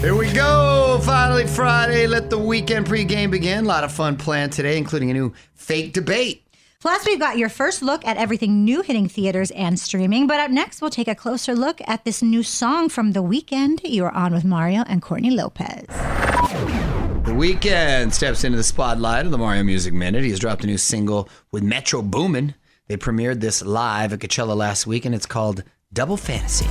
Here 0.00 0.14
we 0.14 0.32
go. 0.32 0.98
Finally, 1.02 1.46
Friday. 1.46 2.06
Let 2.06 2.30
the 2.30 2.38
weekend 2.38 2.86
pregame 2.86 3.30
begin. 3.30 3.66
A 3.66 3.68
lot 3.68 3.84
of 3.84 3.92
fun 3.92 4.16
planned 4.16 4.50
today, 4.50 4.78
including 4.78 5.10
a 5.10 5.12
new 5.12 5.34
fake 5.52 5.92
debate. 5.92 6.46
Plus, 6.80 7.04
we've 7.04 7.20
got 7.20 7.36
your 7.36 7.50
first 7.50 7.82
look 7.82 8.02
at 8.06 8.16
everything 8.16 8.64
new 8.64 8.80
hitting 8.80 9.08
theaters 9.08 9.50
and 9.50 9.78
streaming. 9.78 10.26
But 10.26 10.40
up 10.40 10.50
next, 10.50 10.80
we'll 10.80 10.90
take 10.90 11.06
a 11.06 11.14
closer 11.14 11.54
look 11.54 11.82
at 11.86 12.06
this 12.06 12.22
new 12.22 12.42
song 12.42 12.88
from 12.88 13.12
The 13.12 13.22
Weeknd. 13.22 13.80
You're 13.84 14.10
on 14.10 14.32
with 14.32 14.42
Mario 14.42 14.84
and 14.86 15.02
Courtney 15.02 15.32
Lopez. 15.32 15.84
The 15.88 17.36
Weeknd 17.36 18.14
steps 18.14 18.42
into 18.42 18.56
the 18.56 18.64
spotlight 18.64 19.26
of 19.26 19.32
the 19.32 19.38
Mario 19.38 19.64
Music 19.64 19.92
Minute. 19.92 20.24
He's 20.24 20.38
dropped 20.38 20.64
a 20.64 20.66
new 20.66 20.78
single 20.78 21.28
with 21.52 21.62
Metro 21.62 22.00
Boomin. 22.00 22.54
They 22.88 22.96
premiered 22.96 23.40
this 23.40 23.62
live 23.62 24.14
at 24.14 24.20
Coachella 24.20 24.56
last 24.56 24.86
week, 24.86 25.04
and 25.04 25.14
it's 25.14 25.26
called 25.26 25.62
Double 25.92 26.16
Fantasy. 26.16 26.66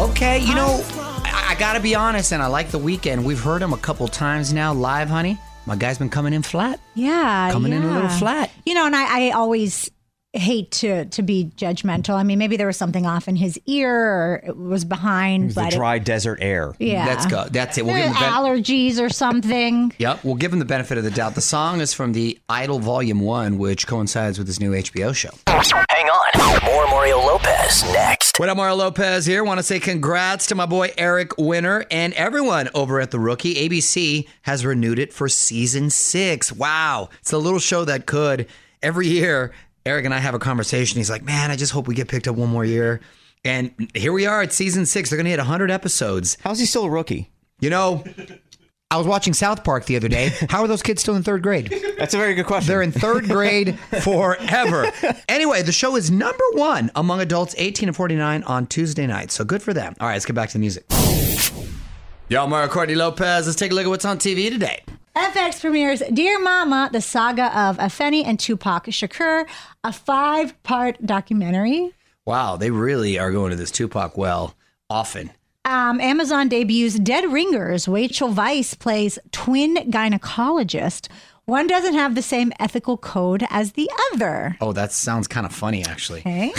Okay, 0.00 0.38
you 0.38 0.54
know, 0.54 0.82
I, 1.24 1.48
I 1.50 1.56
gotta 1.58 1.78
be 1.78 1.94
honest, 1.94 2.32
and 2.32 2.42
I 2.42 2.46
like 2.46 2.70
the 2.70 2.78
Weeknd. 2.78 3.22
We've 3.22 3.38
heard 3.38 3.60
him 3.60 3.74
a 3.74 3.76
couple 3.76 4.08
times 4.08 4.50
now 4.50 4.72
live, 4.72 5.10
honey. 5.10 5.38
My 5.66 5.76
guy's 5.76 5.98
been 5.98 6.08
coming 6.08 6.32
in 6.32 6.40
flat. 6.42 6.80
Yeah. 6.94 7.50
Coming 7.52 7.74
in 7.74 7.82
a 7.82 7.86
little 7.86 8.02
yeah. 8.04 8.18
flat. 8.18 8.50
You 8.64 8.72
know, 8.72 8.86
and 8.86 8.96
I, 8.96 9.28
I 9.28 9.30
always 9.32 9.90
hate 10.32 10.70
to 10.70 11.04
to 11.04 11.22
be 11.22 11.52
judgmental. 11.54 12.14
I 12.14 12.22
mean, 12.22 12.38
maybe 12.38 12.56
there 12.56 12.66
was 12.66 12.78
something 12.78 13.04
off 13.04 13.28
in 13.28 13.36
his 13.36 13.60
ear 13.66 13.94
or 13.94 14.42
it 14.46 14.56
was 14.56 14.86
behind, 14.86 15.50
The 15.50 15.54
but 15.54 15.72
dry 15.72 15.98
desert 15.98 16.38
air. 16.40 16.72
yeah. 16.78 17.04
Let's 17.04 17.26
go. 17.26 17.44
That's 17.50 17.76
it. 17.76 17.84
We'll 17.84 17.96
give 17.96 18.06
him 18.06 18.14
the 18.14 18.20
ben- 18.20 18.32
allergies 18.32 18.98
or 18.98 19.10
something. 19.10 19.92
Yep, 19.98 20.24
we'll 20.24 20.36
give 20.36 20.50
him 20.50 20.60
the 20.60 20.64
benefit 20.64 20.96
of 20.96 21.04
the 21.04 21.10
doubt. 21.10 21.34
The 21.34 21.42
song 21.42 21.82
is 21.82 21.92
from 21.92 22.14
the 22.14 22.38
Idol 22.48 22.78
Volume 22.78 23.20
1, 23.20 23.58
which 23.58 23.86
coincides 23.86 24.38
with 24.38 24.46
his 24.46 24.60
new 24.60 24.72
HBO 24.72 25.14
show. 25.14 25.30
Hang 26.00 26.08
on. 26.08 26.64
More 26.64 26.86
Mario 26.86 27.18
Lopez 27.18 27.84
next. 27.92 28.40
What 28.40 28.48
up, 28.48 28.56
Mario 28.56 28.74
Lopez 28.74 29.26
here. 29.26 29.44
Want 29.44 29.58
to 29.58 29.62
say 29.62 29.78
congrats 29.78 30.46
to 30.46 30.54
my 30.54 30.64
boy 30.64 30.94
Eric 30.96 31.36
Winter 31.36 31.84
and 31.90 32.14
everyone 32.14 32.70
over 32.74 33.02
at 33.02 33.10
The 33.10 33.18
Rookie. 33.18 33.68
ABC 33.68 34.26
has 34.40 34.64
renewed 34.64 34.98
it 34.98 35.12
for 35.12 35.28
season 35.28 35.90
six. 35.90 36.50
Wow. 36.50 37.10
It's 37.20 37.34
a 37.34 37.38
little 37.38 37.58
show 37.58 37.84
that 37.84 38.06
could. 38.06 38.46
Every 38.82 39.08
year, 39.08 39.52
Eric 39.84 40.06
and 40.06 40.14
I 40.14 40.20
have 40.20 40.32
a 40.32 40.38
conversation. 40.38 40.96
He's 40.96 41.10
like, 41.10 41.22
man, 41.22 41.50
I 41.50 41.56
just 41.56 41.72
hope 41.72 41.86
we 41.86 41.94
get 41.94 42.08
picked 42.08 42.28
up 42.28 42.36
one 42.36 42.48
more 42.48 42.64
year. 42.64 43.02
And 43.44 43.90
here 43.94 44.14
we 44.14 44.24
are 44.24 44.40
at 44.40 44.54
season 44.54 44.86
six. 44.86 45.10
They're 45.10 45.18
going 45.18 45.26
to 45.26 45.30
hit 45.30 45.38
100 45.38 45.70
episodes. 45.70 46.38
How's 46.40 46.58
he 46.60 46.64
still 46.64 46.84
a 46.84 46.90
rookie? 46.90 47.30
You 47.60 47.68
know, 47.68 48.04
I 48.92 48.96
was 48.96 49.06
watching 49.06 49.34
South 49.34 49.62
Park 49.62 49.84
the 49.84 49.94
other 49.94 50.08
day. 50.08 50.32
How 50.48 50.62
are 50.62 50.68
those 50.68 50.82
kids 50.82 51.00
still 51.00 51.14
in 51.14 51.22
third 51.22 51.44
grade? 51.44 51.72
That's 51.96 52.12
a 52.12 52.18
very 52.18 52.34
good 52.34 52.46
question. 52.46 52.68
They're 52.68 52.82
in 52.82 52.90
third 52.90 53.28
grade 53.28 53.78
forever. 54.02 54.90
Anyway, 55.28 55.62
the 55.62 55.70
show 55.70 55.94
is 55.94 56.10
number 56.10 56.42
one 56.54 56.90
among 56.96 57.20
adults 57.20 57.54
18 57.56 57.86
to 57.86 57.92
49 57.92 58.42
on 58.42 58.66
Tuesday 58.66 59.06
night. 59.06 59.30
So 59.30 59.44
good 59.44 59.62
for 59.62 59.72
them. 59.72 59.94
All 60.00 60.08
right, 60.08 60.14
let's 60.14 60.26
get 60.26 60.34
back 60.34 60.48
to 60.48 60.54
the 60.54 60.58
music. 60.58 60.84
Y'all, 62.28 62.48
Mario 62.48 62.68
Courtney 62.68 62.96
Lopez. 62.96 63.46
Let's 63.46 63.56
take 63.56 63.70
a 63.70 63.74
look 63.76 63.84
at 63.84 63.88
what's 63.90 64.04
on 64.04 64.18
TV 64.18 64.50
today. 64.50 64.82
FX 65.16 65.60
premieres 65.60 66.02
Dear 66.12 66.40
Mama, 66.40 66.90
the 66.92 67.00
saga 67.00 67.46
of 67.56 67.78
Afeni 67.78 68.24
and 68.24 68.40
Tupac 68.40 68.86
Shakur, 68.86 69.48
a 69.84 69.92
five 69.92 70.60
part 70.64 71.04
documentary. 71.06 71.92
Wow, 72.24 72.56
they 72.56 72.70
really 72.70 73.18
are 73.20 73.30
going 73.30 73.50
to 73.50 73.56
this 73.56 73.70
Tupac 73.70 74.16
well 74.16 74.54
often. 74.88 75.30
Um, 75.64 76.00
Amazon 76.00 76.48
debuts 76.48 76.98
Dead 76.98 77.30
Ringers. 77.30 77.86
Rachel 77.86 78.30
Weisz 78.30 78.78
plays 78.78 79.18
twin 79.30 79.76
gynecologist. 79.90 81.08
One 81.44 81.66
doesn't 81.66 81.94
have 81.94 82.14
the 82.14 82.22
same 82.22 82.52
ethical 82.60 82.96
code 82.96 83.44
as 83.50 83.72
the 83.72 83.90
other. 84.12 84.56
Oh, 84.60 84.72
that 84.72 84.92
sounds 84.92 85.26
kind 85.26 85.44
of 85.44 85.52
funny, 85.52 85.84
actually. 85.84 86.20
Okay. 86.20 86.52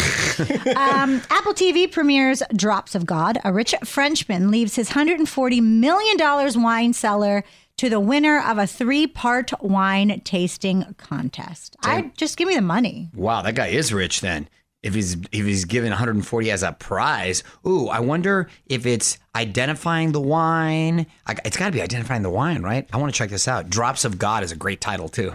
um, 0.76 1.22
Apple 1.32 1.54
TV 1.54 1.90
premieres 1.90 2.44
Drops 2.56 2.94
of 2.94 3.06
God. 3.06 3.40
A 3.44 3.54
rich 3.54 3.74
Frenchman 3.86 4.52
leaves 4.52 4.76
his 4.76 4.90
$140 4.90 5.62
million 5.64 6.62
wine 6.62 6.94
cellar 6.94 7.44
to 7.78 7.90
the 7.90 8.00
winner 8.00 8.40
of 8.40 8.58
a 8.58 8.68
three 8.68 9.08
part 9.08 9.52
wine 9.64 10.22
tasting 10.24 10.94
contest. 10.98 11.76
I 11.84 12.12
just 12.18 12.38
give 12.38 12.48
me 12.48 12.56
the 12.56 12.62
money. 12.62 13.10
Wow, 13.16 13.42
that 13.42 13.56
guy 13.56 13.68
is 13.68 13.92
rich 13.94 14.22
then. 14.22 14.48
If 14.84 14.96
he's 14.96 15.14
if 15.32 15.46
he's 15.46 15.66
given 15.66 15.92
140 15.92 16.50
as 16.50 16.64
a 16.64 16.72
prize, 16.72 17.44
ooh, 17.68 17.88
I 17.88 18.00
wonder 18.00 18.50
if 18.66 18.88
it's 18.88 19.20
identifying 19.36 20.12
the 20.12 20.20
wine. 20.20 21.06
I, 21.28 21.36
it's 21.46 21.56
got 21.56 21.68
to 21.68 21.72
be 21.72 21.84
identifying 21.84 22.24
the 22.24 22.32
wine, 22.32 22.64
right? 22.64 22.90
I 22.92 22.98
want 22.98 23.14
to 23.14 23.18
check 23.18 23.30
this 23.30 23.48
out. 23.48 23.70
Drops 23.70 24.06
of 24.06 24.18
God 24.18 24.44
is 24.44 24.52
a 24.52 24.56
great 24.56 24.82
title 24.82 25.08
too. 25.08 25.32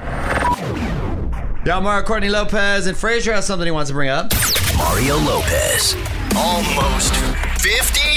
Mario 1.65 2.05
Courtney 2.05 2.29
Lopez 2.29 2.87
and 2.87 2.97
Frazier 2.97 3.35
has 3.35 3.47
something 3.47 3.67
he 3.67 3.71
wants 3.71 3.91
to 3.91 3.95
bring 3.95 4.09
up. 4.09 4.33
Mario 4.77 5.17
Lopez. 5.19 5.95
Almost 6.37 7.15
50? 7.63 8.16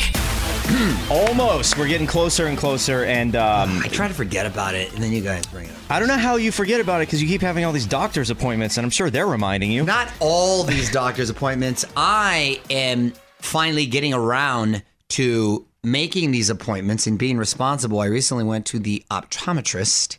Almost. 1.09 1.77
We're 1.77 1.87
getting 1.87 2.07
closer 2.07 2.47
and 2.47 2.57
closer, 2.57 3.03
and 3.03 3.35
um, 3.35 3.81
I 3.83 3.89
try 3.89 4.07
to 4.07 4.13
forget 4.13 4.45
about 4.45 4.75
it, 4.75 4.93
and 4.93 5.03
then 5.03 5.11
you 5.11 5.21
guys 5.21 5.45
bring 5.47 5.65
it 5.65 5.71
up. 5.71 5.77
I 5.89 5.99
don't 5.99 6.07
know 6.07 6.17
how 6.17 6.37
you 6.37 6.53
forget 6.53 6.79
about 6.79 7.01
it 7.01 7.07
because 7.07 7.21
you 7.21 7.27
keep 7.27 7.41
having 7.41 7.65
all 7.65 7.73
these 7.73 7.85
doctor's 7.85 8.29
appointments, 8.29 8.77
and 8.77 8.85
I'm 8.85 8.89
sure 8.89 9.09
they're 9.09 9.27
reminding 9.27 9.71
you. 9.71 9.83
Not 9.83 10.09
all 10.21 10.63
these 10.63 10.89
doctor's 10.89 11.29
appointments. 11.29 11.83
I 11.97 12.61
am 12.69 13.11
finally 13.39 13.87
getting 13.87 14.13
around 14.13 14.83
to 15.09 15.65
making 15.83 16.31
these 16.31 16.49
appointments 16.49 17.07
and 17.07 17.19
being 17.19 17.37
responsible. 17.37 17.99
I 17.99 18.05
recently 18.05 18.45
went 18.45 18.65
to 18.67 18.79
the 18.79 19.03
optometrist, 19.11 20.17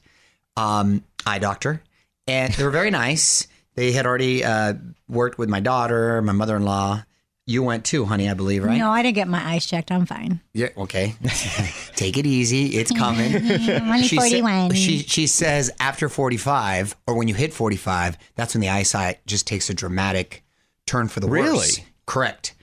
um, 0.58 1.04
eye 1.24 1.38
doctor, 1.38 1.82
and 2.26 2.52
they 2.52 2.64
were 2.64 2.70
very 2.70 2.90
nice. 3.06 3.46
They 3.76 3.92
had 3.92 4.04
already 4.04 4.44
uh, 4.44 4.74
worked 5.08 5.38
with 5.38 5.48
my 5.48 5.60
daughter, 5.60 6.20
my 6.20 6.32
mother 6.32 6.56
in 6.56 6.64
law. 6.64 7.04
You 7.50 7.64
went 7.64 7.84
too, 7.84 8.04
honey, 8.04 8.30
I 8.30 8.34
believe, 8.34 8.62
right? 8.62 8.78
No, 8.78 8.90
I 8.90 9.02
didn't 9.02 9.16
get 9.16 9.26
my 9.26 9.44
eyes 9.44 9.66
checked. 9.66 9.90
I'm 9.90 10.06
fine. 10.06 10.40
Yeah, 10.54 10.68
okay. 10.76 11.14
Take 11.96 12.16
it 12.16 12.24
easy. 12.26 12.76
It's 12.76 12.92
coming. 12.92 13.34
I'm 13.70 13.88
only 13.90 14.02
She 14.04 14.16
sa- 14.16 14.22
41. 14.22 14.74
she 14.74 14.98
she 14.98 15.26
says 15.26 15.70
after 15.80 16.08
45 16.08 16.94
or 17.08 17.16
when 17.16 17.26
you 17.26 17.34
hit 17.34 17.52
45, 17.52 18.16
that's 18.36 18.54
when 18.54 18.60
the 18.60 18.68
eyesight 18.68 19.26
just 19.26 19.46
takes 19.48 19.68
a 19.68 19.74
dramatic 19.74 20.44
turn 20.86 21.08
for 21.08 21.18
the 21.20 21.26
worse. 21.26 21.40
Really? 21.42 21.86
Correct. 22.06 22.54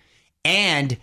And 0.45 0.97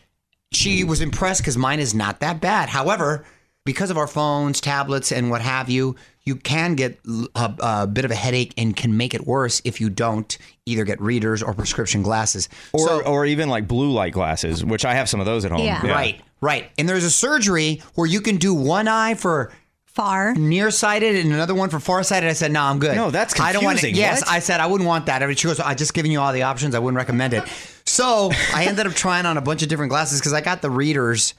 she 0.52 0.84
was 0.84 1.00
impressed 1.00 1.40
because 1.42 1.58
mine 1.58 1.80
is 1.80 1.94
not 1.94 2.20
that 2.20 2.40
bad. 2.40 2.68
However, 2.70 3.26
because 3.64 3.90
of 3.90 3.96
our 3.96 4.06
phones, 4.06 4.60
tablets, 4.60 5.10
and 5.10 5.30
what 5.30 5.40
have 5.40 5.70
you, 5.70 5.96
you 6.24 6.36
can 6.36 6.74
get 6.74 6.98
a, 7.34 7.52
a 7.60 7.86
bit 7.86 8.04
of 8.04 8.10
a 8.10 8.14
headache 8.14 8.52
and 8.58 8.76
can 8.76 8.96
make 8.96 9.14
it 9.14 9.26
worse 9.26 9.62
if 9.64 9.80
you 9.80 9.88
don't 9.90 10.36
either 10.66 10.84
get 10.84 11.00
readers 11.00 11.42
or 11.42 11.54
prescription 11.54 12.02
glasses. 12.02 12.48
Or, 12.72 12.86
So- 12.88 13.00
or 13.02 13.24
even 13.26 13.48
like 13.48 13.66
blue 13.66 13.90
light 13.90 14.12
glasses, 14.12 14.64
which 14.64 14.84
I 14.84 14.94
have 14.94 15.08
some 15.08 15.20
of 15.20 15.26
those 15.26 15.44
at 15.44 15.50
home. 15.50 15.64
Yeah. 15.64 15.86
Right, 15.86 16.20
right. 16.40 16.70
And 16.78 16.88
there's 16.88 17.04
a 17.04 17.10
surgery 17.10 17.82
where 17.94 18.06
you 18.06 18.20
can 18.20 18.36
do 18.36 18.52
one 18.54 18.86
eye 18.88 19.14
for 19.14 19.50
Far. 19.86 20.34
nearsighted 20.34 21.16
and 21.16 21.32
another 21.32 21.54
one 21.54 21.70
for 21.70 21.78
farsighted. 21.78 22.28
I 22.28 22.32
said, 22.32 22.50
no, 22.52 22.62
I'm 22.62 22.78
good. 22.80 22.96
No, 22.96 23.10
that's 23.10 23.38
I 23.40 23.52
don't 23.52 23.64
want 23.64 23.78
it. 23.78 23.80
confusing. 23.82 24.00
Yes, 24.02 24.20
What? 24.22 24.30
I 24.30 24.38
said 24.40 24.60
I 24.60 24.66
wouldn't 24.66 24.88
want 24.88 25.06
that. 25.06 25.22
And 25.22 25.38
She 25.38 25.46
goes, 25.46 25.60
I 25.60 25.74
just 25.74 25.94
giving 25.94 26.10
you 26.12 26.20
all 26.20 26.32
the 26.32 26.42
options. 26.42 26.74
I 26.74 26.80
wouldn't 26.80 26.96
recommend 26.98 27.32
it. 27.32 27.44
So 27.86 28.30
I 28.54 28.64
ended 28.66 28.86
up 28.86 28.92
trying 28.94 29.24
on 29.24 29.36
a 29.38 29.40
bunch 29.42 29.62
of 29.62 29.68
different 29.68 29.90
glasses 29.90 30.20
because 30.20 30.32
I 30.34 30.40
got 30.42 30.60
the 30.62 30.70
readers. 30.70 31.34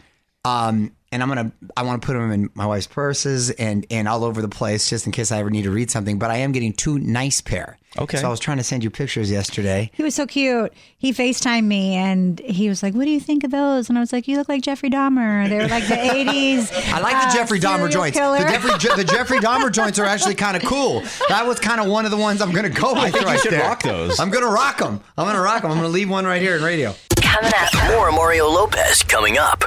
Um, 0.46 0.92
and 1.16 1.24
I'm 1.24 1.30
gonna, 1.30 1.52
I 1.78 1.84
want 1.84 2.02
to 2.02 2.06
put 2.06 2.14
them 2.14 2.30
in 2.32 2.50
my 2.54 2.66
wife's 2.66 2.88
purses 2.88 3.50
and 3.52 3.88
and 3.90 4.08
all 4.08 4.24
over 4.26 4.42
the 4.42 4.50
place 4.50 4.90
just 4.90 5.06
in 5.06 5.12
case 5.14 5.32
I 5.32 5.40
ever 5.40 5.50
need 5.50 5.64
to 5.64 5.72
read 5.72 5.90
something. 5.90 6.20
But 6.20 6.30
I 6.30 6.38
am 6.38 6.52
getting 6.52 6.74
two 6.74 7.00
nice 7.00 7.40
pair. 7.42 7.78
Okay. 7.98 8.18
So 8.18 8.28
I 8.28 8.30
was 8.30 8.42
trying 8.42 8.58
to 8.58 8.64
send 8.64 8.84
you 8.84 8.90
pictures 8.90 9.32
yesterday. 9.32 9.90
He 9.94 10.04
was 10.04 10.14
so 10.14 10.28
cute. 10.28 10.74
He 10.98 11.14
FaceTimed 11.14 11.64
me 11.64 11.96
and 11.96 12.38
he 12.42 12.68
was 12.68 12.84
like, 12.84 12.94
What 12.94 13.06
do 13.06 13.10
you 13.12 13.22
think 13.22 13.46
of 13.46 13.52
those? 13.52 13.88
And 13.88 13.98
I 13.98 14.02
was 14.02 14.12
like, 14.12 14.28
You 14.28 14.36
look 14.36 14.50
like 14.50 14.62
Jeffrey 14.64 14.90
Dahmer. 14.90 15.48
They 15.48 15.56
were 15.56 15.68
like 15.70 15.88
the 15.88 15.96
80s. 15.96 16.74
I 16.94 17.00
like 17.00 17.14
the 17.24 17.30
uh, 17.30 17.34
Jeffrey 17.34 17.60
Dahmer 17.60 17.90
joints. 17.90 18.18
killer. 18.18 18.40
The 18.40 18.44
Jeffrey, 18.44 19.04
the 19.04 19.10
Jeffrey 19.10 19.40
Dahmer 19.40 19.72
joints 19.72 19.98
are 19.98 20.06
actually 20.06 20.36
kind 20.36 20.58
of 20.58 20.64
cool. 20.64 21.04
That 21.30 21.46
was 21.48 21.58
kind 21.62 21.80
of 21.80 21.88
one 21.88 22.04
of 22.04 22.12
the 22.12 22.18
ones 22.18 22.42
I'm 22.42 22.52
going 22.52 22.70
to 22.70 22.82
go 22.82 22.94
with. 22.94 23.04
I 23.04 23.12
think 23.12 23.22
you 23.22 23.28
right 23.28 23.40
should 23.40 23.54
there. 23.54 23.62
rock 23.62 23.82
those. 23.82 24.20
I'm 24.20 24.30
going 24.30 24.44
to 24.44 24.50
rock 24.52 24.80
them. 24.80 25.00
I'm 25.18 25.26
going 25.26 25.38
to 25.38 25.42
rock 25.42 25.62
them. 25.62 25.72
I'm 25.72 25.78
going 25.78 25.90
to 25.90 25.94
leave 25.94 26.10
one 26.10 26.26
right 26.26 26.42
here 26.42 26.58
in 26.58 26.64
radio. 26.64 26.94
Coming 27.22 27.52
up. 27.56 27.92
More 27.92 28.12
Mario 28.12 28.50
Lopez 28.50 29.04
coming 29.04 29.38
up. 29.38 29.64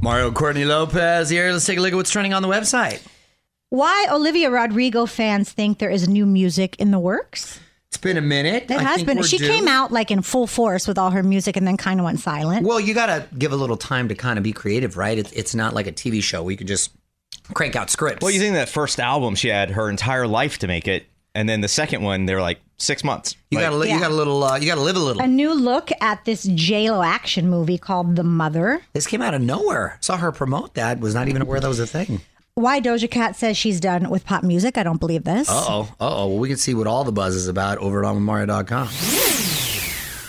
Mario 0.00 0.30
Courtney 0.30 0.64
Lopez 0.64 1.30
here. 1.30 1.50
Let's 1.50 1.64
take 1.66 1.78
a 1.78 1.80
look 1.80 1.92
at 1.92 1.96
what's 1.96 2.10
trending 2.10 2.32
on 2.34 2.42
the 2.42 2.48
website. 2.48 3.02
Why 3.70 4.06
Olivia 4.10 4.50
Rodrigo 4.50 5.06
fans 5.06 5.50
think 5.50 5.78
there 5.78 5.90
is 5.90 6.08
new 6.08 6.26
music 6.26 6.76
in 6.78 6.90
the 6.92 6.98
works? 6.98 7.58
It's 7.88 7.96
been 7.96 8.16
a 8.16 8.20
minute. 8.22 8.70
It 8.70 8.72
I 8.72 8.82
has 8.82 8.96
think 8.96 9.06
been. 9.08 9.22
She 9.22 9.38
due. 9.38 9.46
came 9.46 9.66
out 9.66 9.90
like 9.90 10.10
in 10.10 10.22
full 10.22 10.46
force 10.46 10.86
with 10.86 10.98
all 10.98 11.10
her 11.10 11.22
music 11.22 11.56
and 11.56 11.66
then 11.66 11.76
kind 11.76 11.98
of 11.98 12.04
went 12.04 12.20
silent. 12.20 12.66
Well, 12.66 12.78
you 12.78 12.94
got 12.94 13.06
to 13.06 13.26
give 13.36 13.52
a 13.52 13.56
little 13.56 13.76
time 13.76 14.08
to 14.08 14.14
kind 14.14 14.38
of 14.38 14.42
be 14.44 14.52
creative, 14.52 14.96
right? 14.96 15.18
It's, 15.18 15.32
it's 15.32 15.54
not 15.54 15.74
like 15.74 15.86
a 15.86 15.92
TV 15.92 16.22
show 16.22 16.42
where 16.42 16.50
you 16.52 16.56
can 16.56 16.66
just 16.66 16.92
crank 17.54 17.74
out 17.74 17.90
scripts. 17.90 18.22
Well, 18.22 18.30
you 18.30 18.38
think 18.40 18.54
that 18.54 18.68
first 18.68 19.00
album, 19.00 19.34
she 19.34 19.48
had 19.48 19.70
her 19.70 19.88
entire 19.88 20.26
life 20.26 20.58
to 20.58 20.68
make 20.68 20.86
it. 20.86 21.06
And 21.36 21.46
then 21.48 21.60
the 21.60 21.68
second 21.68 22.02
one, 22.02 22.24
they're 22.24 22.40
like 22.40 22.60
six 22.78 23.04
months. 23.04 23.36
you 23.50 23.58
Like, 23.58 23.66
got 23.66 23.70
to 23.70 23.76
li- 23.76 23.92
you 23.92 24.00
got 24.00 24.10
a 24.10 24.14
little 24.14 24.42
uh, 24.42 24.56
you 24.56 24.66
got 24.66 24.76
to 24.76 24.80
live 24.80 24.96
a 24.96 24.98
little. 25.00 25.20
a 25.22 25.26
new 25.26 25.52
look 25.54 25.90
at 26.00 26.24
this 26.24 26.44
J 26.54 26.90
Lo 26.90 27.02
action 27.02 27.48
movie 27.50 27.76
called 27.78 28.16
The 28.16 28.24
Mother. 28.24 28.80
this 28.94 29.06
came 29.06 29.20
out 29.20 29.34
of 29.34 29.42
nowhere. 29.42 29.98
Saw 30.00 30.16
her 30.16 30.32
promote 30.32 30.74
that. 30.74 30.98
Was 30.98 31.14
not 31.14 31.28
even 31.28 31.42
aware 31.42 31.60
that 31.60 31.68
was 31.68 31.78
a 31.78 31.86
thing. 31.86 32.22
Why 32.54 32.80
Doja 32.80 33.10
Cat 33.10 33.36
says 33.36 33.58
she's 33.58 33.80
done 33.80 34.08
with 34.08 34.24
pop 34.24 34.42
music. 34.42 34.78
I 34.78 34.82
don't 34.82 34.98
believe 34.98 35.24
this. 35.24 35.50
Uh 35.50 35.52
oh. 35.68 35.82
Uh 36.00 36.16
oh. 36.22 36.26
Well, 36.28 36.38
we 36.38 36.48
can 36.48 36.56
see 36.56 36.72
what 36.72 36.86
all 36.86 37.04
the 37.04 37.12
buzz 37.12 37.34
is 37.34 37.48
about 37.48 37.76
over 37.78 38.02
at 38.02 38.10
onwithmario.com. 38.14 38.88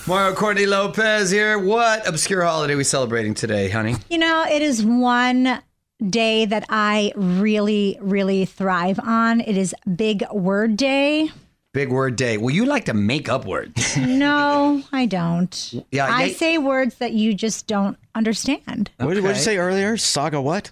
Mario 0.07 0.35
Courtney 0.35 0.65
Lopez 0.65 1.31
here. 1.31 1.57
What 1.59 2.07
obscure 2.07 2.43
holiday 2.43 2.73
are 2.73 2.77
we 2.77 2.83
celebrating 2.85 3.33
today, 3.33 3.69
honey? 3.69 3.95
You 4.09 4.17
know, 4.17 4.45
it 4.49 4.61
is 4.61 4.83
one 4.85 5.61
day 6.05 6.45
that 6.45 6.65
I 6.69 7.11
really, 7.15 7.97
really 8.01 8.45
thrive 8.45 8.99
on. 8.99 9.41
It 9.41 9.57
is 9.57 9.75
Big 9.95 10.23
Word 10.31 10.77
Day. 10.77 11.29
Big 11.73 11.91
word 11.91 12.15
day. 12.15 12.37
Well, 12.37 12.49
you 12.49 12.65
like 12.65 12.85
to 12.85 12.93
make 12.95 13.29
up 13.29 13.45
words. 13.45 13.95
No, 13.97 14.81
I 14.91 15.05
don't. 15.05 15.73
Yeah, 15.91 16.07
I 16.07 16.25
yeah. 16.25 16.33
say 16.35 16.57
words 16.57 16.95
that 16.95 17.13
you 17.13 17.35
just 17.35 17.67
don't 17.67 17.97
understand. 18.15 18.89
What 18.97 19.13
did 19.13 19.23
what 19.23 19.29
did 19.29 19.37
you 19.37 19.43
say 19.43 19.57
earlier? 19.57 19.95
Saga 19.95 20.41
what? 20.41 20.71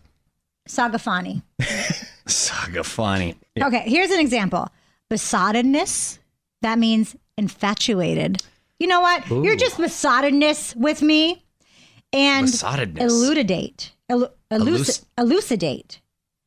Saga 0.66 0.98
Sagafani. 0.98 1.44
Saga 2.26 2.84
funny. 2.84 3.36
Okay, 3.62 3.84
here's 3.86 4.10
an 4.10 4.20
example. 4.20 4.68
Besottedness, 5.12 6.18
that 6.64 6.80
means 6.80 7.16
infatuated. 7.38 8.42
You 8.80 8.88
know 8.88 9.02
what? 9.02 9.30
You're 9.30 9.56
just 9.56 9.78
besottedness 9.78 10.76
with 10.76 11.04
me. 11.04 11.44
And 12.14 12.48
Besottedness. 12.48 13.02
elucidate. 13.02 13.92
Elu- 14.12 14.32
eluci- 14.52 15.06
elucidate. 15.18 16.00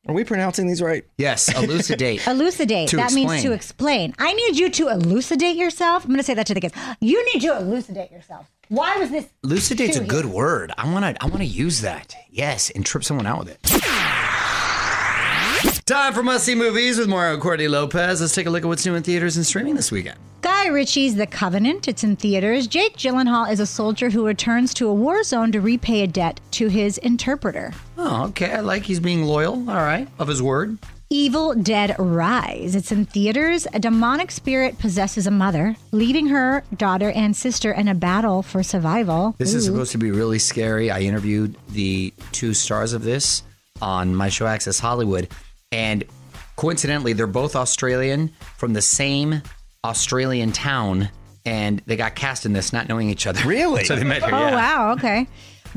Are 0.07 0.15
we 0.15 0.25
pronouncing 0.25 0.67
these 0.69 0.81
right? 0.81 1.05
Yes, 1.19 1.49
elucidate. 1.57 2.27
Elucidate. 2.27 2.89
To 2.91 2.97
that 2.97 3.13
means 3.13 3.43
to 3.43 3.53
explain. 3.53 4.15
I 4.19 4.33
need 4.33 4.57
you 4.57 4.71
to 4.71 4.89
elucidate 4.89 5.57
yourself. 5.57 6.05
I'm 6.05 6.11
going 6.11 6.19
to 6.19 6.25
say 6.25 6.35
that 6.35 6.47
to 6.47 6.55
the 6.55 6.61
kids. 6.61 6.75
You 7.01 7.25
need 7.33 7.43
to 7.43 7.57
elucidate 7.57 8.11
yourself. 8.13 8.51
Why 8.69 8.97
was 8.97 9.11
this? 9.11 9.27
Elucidate's 9.45 9.97
a 9.97 10.05
good 10.05 10.25
here. 10.27 10.35
word. 10.35 10.73
I 10.79 10.91
want 10.93 11.05
to 11.17 11.23
I 11.23 11.27
want 11.27 11.39
to 11.39 11.47
use 11.47 11.81
that. 11.81 12.15
Yes, 12.31 12.71
and 12.71 12.87
trip 12.87 13.03
someone 13.03 13.27
out 13.27 13.41
with 13.41 13.49
it. 13.51 13.63
Time 15.87 16.13
for 16.13 16.23
must 16.23 16.45
see 16.45 16.55
movies 16.55 16.99
with 16.99 17.09
Mario 17.09 17.39
Courtney 17.39 17.67
Lopez. 17.67 18.21
Let's 18.21 18.35
take 18.35 18.47
a 18.47 18.51
look 18.51 18.63
at 18.63 18.69
what's 18.69 18.85
new 18.85 18.95
in 18.95 19.03
theaters 19.03 19.37
and 19.37 19.45
streaming 19.47 19.75
this 19.75 19.91
weekend. 19.91 20.19
Guy 20.65 20.71
Ritchie's 20.71 21.15
The 21.15 21.27
Covenant. 21.29 21.87
It's 21.87 22.03
in 22.03 22.17
theaters. 22.17 22.67
Jake 22.67 22.97
Gyllenhaal 22.97 23.49
is 23.49 23.61
a 23.61 23.65
soldier 23.65 24.11
who 24.11 24.27
returns 24.27 24.75
to 24.75 24.89
a 24.89 24.93
war 24.93 25.23
zone 25.23 25.53
to 25.53 25.61
repay 25.61 26.03
a 26.03 26.09
debt 26.09 26.41
to 26.51 26.67
his 26.67 26.99
interpreter. 26.99 27.73
Oh, 27.97 28.25
okay. 28.31 28.51
I 28.51 28.59
like 28.59 28.83
he's 28.83 28.99
being 28.99 29.23
loyal. 29.23 29.55
All 29.71 29.77
right, 29.77 30.09
of 30.19 30.27
his 30.27 30.43
word. 30.43 30.77
Evil 31.11 31.55
Dead 31.55 31.95
Rise. 31.97 32.75
It's 32.75 32.91
in 32.91 33.05
theaters. 33.05 33.69
A 33.73 33.79
demonic 33.79 34.33
spirit 34.33 34.81
possesses 34.81 35.29
a 35.29 35.31
mother, 35.31 35.77
leaving 35.93 36.27
her 36.27 36.65
daughter 36.77 37.13
and 37.13 37.37
sister 37.37 37.71
in 37.71 37.87
a 37.87 37.95
battle 37.95 38.43
for 38.43 38.65
survival. 38.65 39.37
This 39.39 39.55
is 39.55 39.65
supposed 39.65 39.93
to 39.93 39.99
be 39.99 40.11
really 40.11 40.41
scary. 40.41 40.91
I 40.91 41.03
interviewed 41.03 41.55
the 41.69 42.13
two 42.33 42.53
stars 42.53 42.95
of 42.95 43.05
this 43.05 43.45
on 43.81 44.13
my 44.13 44.29
show 44.29 44.49
Access 44.49 44.81
Hollywood, 44.81 45.29
and 45.71 46.03
coincidentally, 46.57 47.13
they're 47.13 47.29
both 47.29 47.55
Australian 47.55 48.33
from 48.57 48.73
the 48.73 48.83
same 48.83 49.41
Australian 49.85 50.53
town, 50.53 51.09
and 51.47 51.81
they 51.87 51.97
got 51.97 52.15
cast 52.15 52.45
in 52.45 52.53
this, 52.53 52.73
not 52.73 52.89
knowing 52.89 53.11
each 53.11 53.27
other. 53.27 53.47
Really? 53.47 53.85
so 53.87 53.97
they 53.97 54.05
met 54.05 54.23
here. 54.23 54.35
Oh, 54.35 54.39
yeah. 54.39 54.55
wow. 54.55 54.93
Okay. 54.93 55.27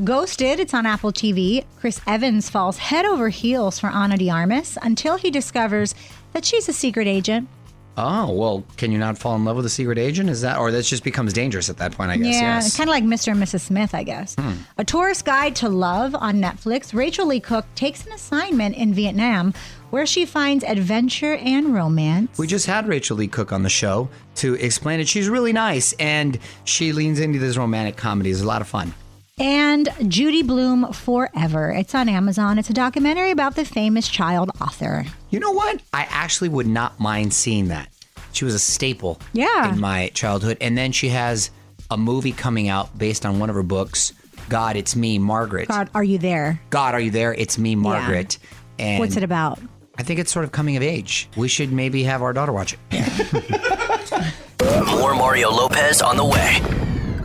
Ghosted. 0.02 0.58
It's 0.58 0.74
on 0.74 0.86
Apple 0.86 1.12
TV. 1.12 1.64
Chris 1.78 2.00
Evans 2.06 2.50
falls 2.50 2.78
head 2.78 3.04
over 3.04 3.28
heels 3.28 3.78
for 3.78 3.88
Ana 3.88 4.16
de 4.16 4.30
Armas 4.30 4.76
until 4.82 5.16
he 5.16 5.30
discovers 5.30 5.94
that 6.32 6.44
she's 6.44 6.68
a 6.68 6.72
secret 6.72 7.06
agent. 7.06 7.48
Oh 7.96 8.32
well, 8.32 8.64
can 8.78 8.90
you 8.90 8.98
not 8.98 9.18
fall 9.18 9.36
in 9.36 9.44
love 9.44 9.56
with 9.56 9.66
a 9.66 9.70
secret 9.70 9.98
agent? 9.98 10.30
Is 10.30 10.40
that, 10.40 10.58
or 10.58 10.70
that 10.70 10.82
just 10.84 11.04
becomes 11.04 11.32
dangerous 11.32 11.68
at 11.68 11.76
that 11.76 11.92
point? 11.92 12.10
I 12.10 12.16
guess. 12.16 12.34
Yeah, 12.34 12.54
yes. 12.54 12.74
Hmm. 12.74 12.76
kind 12.82 12.88
of 12.88 12.92
like 12.92 13.04
Mr. 13.04 13.32
and 13.32 13.42
Mrs. 13.42 13.60
Smith, 13.60 13.94
I 13.94 14.02
guess. 14.02 14.34
A 14.78 14.84
Tourist 14.84 15.24
Guide 15.24 15.54
to 15.56 15.68
Love 15.68 16.14
on 16.14 16.36
Netflix. 16.40 16.94
Rachael 16.94 17.26
Leigh 17.26 17.40
Cook 17.40 17.66
takes 17.74 18.06
an 18.06 18.12
assignment 18.12 18.76
in 18.76 18.94
Vietnam 18.94 19.52
where 19.90 20.06
she 20.06 20.24
finds 20.24 20.64
adventure 20.64 21.34
and 21.36 21.74
romance. 21.74 22.38
We 22.38 22.46
just 22.46 22.64
had 22.64 22.88
Rachael 22.88 23.18
Leigh 23.18 23.28
Cook 23.28 23.52
on 23.52 23.62
the 23.62 23.68
show 23.68 24.08
to 24.36 24.54
explain 24.54 25.00
it. 25.00 25.06
She's 25.08 25.28
really 25.28 25.52
nice, 25.52 25.92
and 25.94 26.38
she 26.64 26.92
leans 26.92 27.20
into 27.20 27.38
this 27.38 27.58
romantic 27.58 27.96
comedy. 27.98 28.30
It's 28.30 28.40
a 28.40 28.46
lot 28.46 28.62
of 28.62 28.68
fun. 28.68 28.94
And 29.38 29.88
Judy 30.08 30.42
Blume 30.42 30.92
Forever. 30.92 31.70
It's 31.72 31.94
on 31.94 32.08
Amazon. 32.08 32.58
It's 32.58 32.68
a 32.70 32.74
documentary 32.74 33.30
about 33.30 33.56
the 33.56 33.64
famous 33.64 34.08
child 34.08 34.50
author. 34.60 35.04
You 35.30 35.40
know 35.40 35.52
what? 35.52 35.80
I 35.92 36.06
actually 36.10 36.50
would 36.50 36.66
not 36.66 37.00
mind 37.00 37.32
seeing 37.32 37.68
that. 37.68 37.88
She 38.32 38.44
was 38.44 38.54
a 38.54 38.58
staple 38.58 39.20
Yeah. 39.32 39.72
in 39.72 39.80
my 39.80 40.10
childhood. 40.14 40.58
And 40.60 40.76
then 40.76 40.92
she 40.92 41.08
has 41.08 41.50
a 41.90 41.96
movie 41.96 42.32
coming 42.32 42.68
out 42.68 42.96
based 42.98 43.24
on 43.24 43.38
one 43.38 43.48
of 43.48 43.56
her 43.56 43.62
books. 43.62 44.12
God, 44.48 44.76
it's 44.76 44.94
me, 44.94 45.18
Margaret. 45.18 45.68
God, 45.68 45.88
are 45.94 46.04
you 46.04 46.18
there? 46.18 46.60
God, 46.70 46.94
are 46.94 47.00
you 47.00 47.10
there? 47.10 47.32
It's 47.34 47.56
me, 47.58 47.74
Margaret. 47.74 48.38
And 48.78 48.98
What's 49.00 49.16
it 49.16 49.22
about? 49.22 49.58
I 49.98 50.02
think 50.02 50.20
it's 50.20 50.32
sort 50.32 50.44
of 50.44 50.52
coming 50.52 50.76
of 50.76 50.82
age. 50.82 51.28
We 51.36 51.48
should 51.48 51.72
maybe 51.72 52.02
have 52.04 52.22
our 52.22 52.32
daughter 52.32 52.52
watch 52.52 52.76
it. 52.90 54.34
More 54.86 55.14
Mario 55.14 55.50
Lopez 55.50 56.00
on 56.02 56.16
the 56.16 56.24
way. 56.24 56.60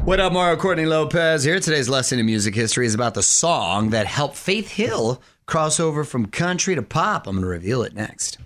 What 0.08 0.22
up, 0.22 0.32
Mario 0.32 0.56
Courtney 0.56 0.86
Lopez 0.86 1.44
here. 1.44 1.60
Today's 1.60 1.90
lesson 1.90 2.18
in 2.18 2.26
music 2.26 2.56
history 2.56 2.86
is 2.86 2.96
about 2.96 3.14
the 3.14 3.22
song 3.22 3.90
that 3.90 4.08
helped 4.08 4.38
Faith 4.38 4.70
Hill 4.70 5.22
cross 5.48 5.82
over 5.82 6.06
from 6.06 6.28
country 6.28 6.76
to 6.76 6.82
pop. 6.82 7.28
I'm 7.28 7.36
going 7.36 7.44
to 7.44 7.50
reveal 7.50 7.84
it 7.84 7.94
next. 7.94 8.38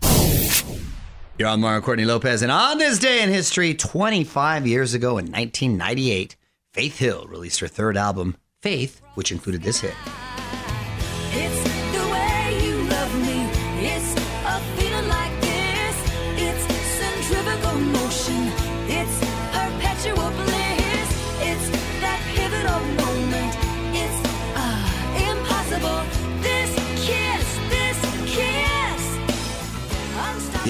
You're 1.37 1.47
on 1.47 1.61
Mario 1.61 1.81
Courtney 1.81 2.05
Lopez, 2.05 2.41
and 2.41 2.51
on 2.51 2.79
this 2.79 2.97
day 2.97 3.21
in 3.21 3.29
history, 3.29 3.75
25 3.75 4.65
years 4.65 4.95
ago 4.95 5.19
in 5.19 5.25
1998, 5.25 6.35
Faith 6.73 6.97
Hill 6.97 7.27
released 7.29 7.59
her 7.59 7.67
third 7.67 7.95
album, 7.95 8.37
Faith, 8.63 8.99
which 9.13 9.31
included 9.31 9.61
this 9.61 9.81
hit. 9.81 9.93
It's 11.33 11.70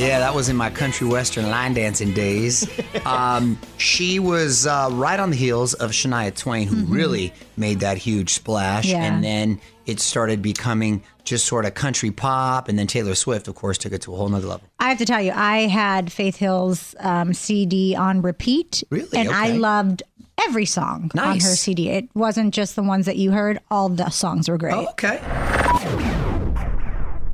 Yeah, 0.02 0.18
that 0.18 0.34
was 0.34 0.50
in 0.50 0.56
my 0.56 0.72
country 0.72 1.08
western 1.08 1.52
line 1.52 1.76
dancing 1.76 2.12
days. 2.14 2.68
Um, 3.06 3.58
she 3.78 4.20
was 4.20 4.68
uh, 4.68 4.90
right 4.92 5.20
on 5.20 5.32
the 5.32 5.36
heels 5.36 5.74
of 5.74 5.90
Shania 5.92 6.36
Twain, 6.36 6.68
who 6.68 6.86
really 6.86 7.34
made 7.58 7.80
that 7.80 7.98
huge 7.98 8.30
splash. 8.34 8.86
Yeah. 8.86 9.04
And 9.04 9.24
then 9.24 9.60
it 9.88 10.00
started 10.00 10.42
becoming 10.42 11.04
just 11.24 11.46
sort 11.46 11.66
of 11.66 11.74
country 11.74 12.12
pop. 12.12 12.70
And 12.70 12.78
then 12.78 12.86
Taylor 12.86 13.16
Swift, 13.16 13.48
of 13.48 13.56
course, 13.56 13.80
took 13.80 13.92
it 13.92 14.04
to 14.04 14.14
a 14.14 14.18
whole 14.18 14.30
nother 14.30 14.48
level. 14.48 14.68
I 14.80 14.90
have 14.90 15.00
to 15.00 15.06
tell 15.06 15.22
you, 15.22 15.32
I 15.34 15.62
had 15.62 16.12
Faith 16.12 16.36
Hill's 16.36 16.96
um, 17.00 17.34
CD 17.34 17.96
on 17.96 18.22
repeat. 18.22 18.84
Really? 18.92 19.18
And 19.18 19.30
I 19.30 19.54
loved 19.54 20.04
every 20.48 20.66
song 20.66 21.12
on 21.18 21.40
her 21.40 21.56
CD. 21.56 21.90
It 21.90 22.08
wasn't 22.14 22.54
just 22.54 22.76
the 22.76 22.84
ones 22.84 23.08
that 23.08 23.18
you 23.18 23.32
heard, 23.32 23.60
all 23.72 23.90
the 23.90 24.10
songs 24.10 24.48
were 24.48 24.60
great. 24.60 24.74
okay. 24.90 25.61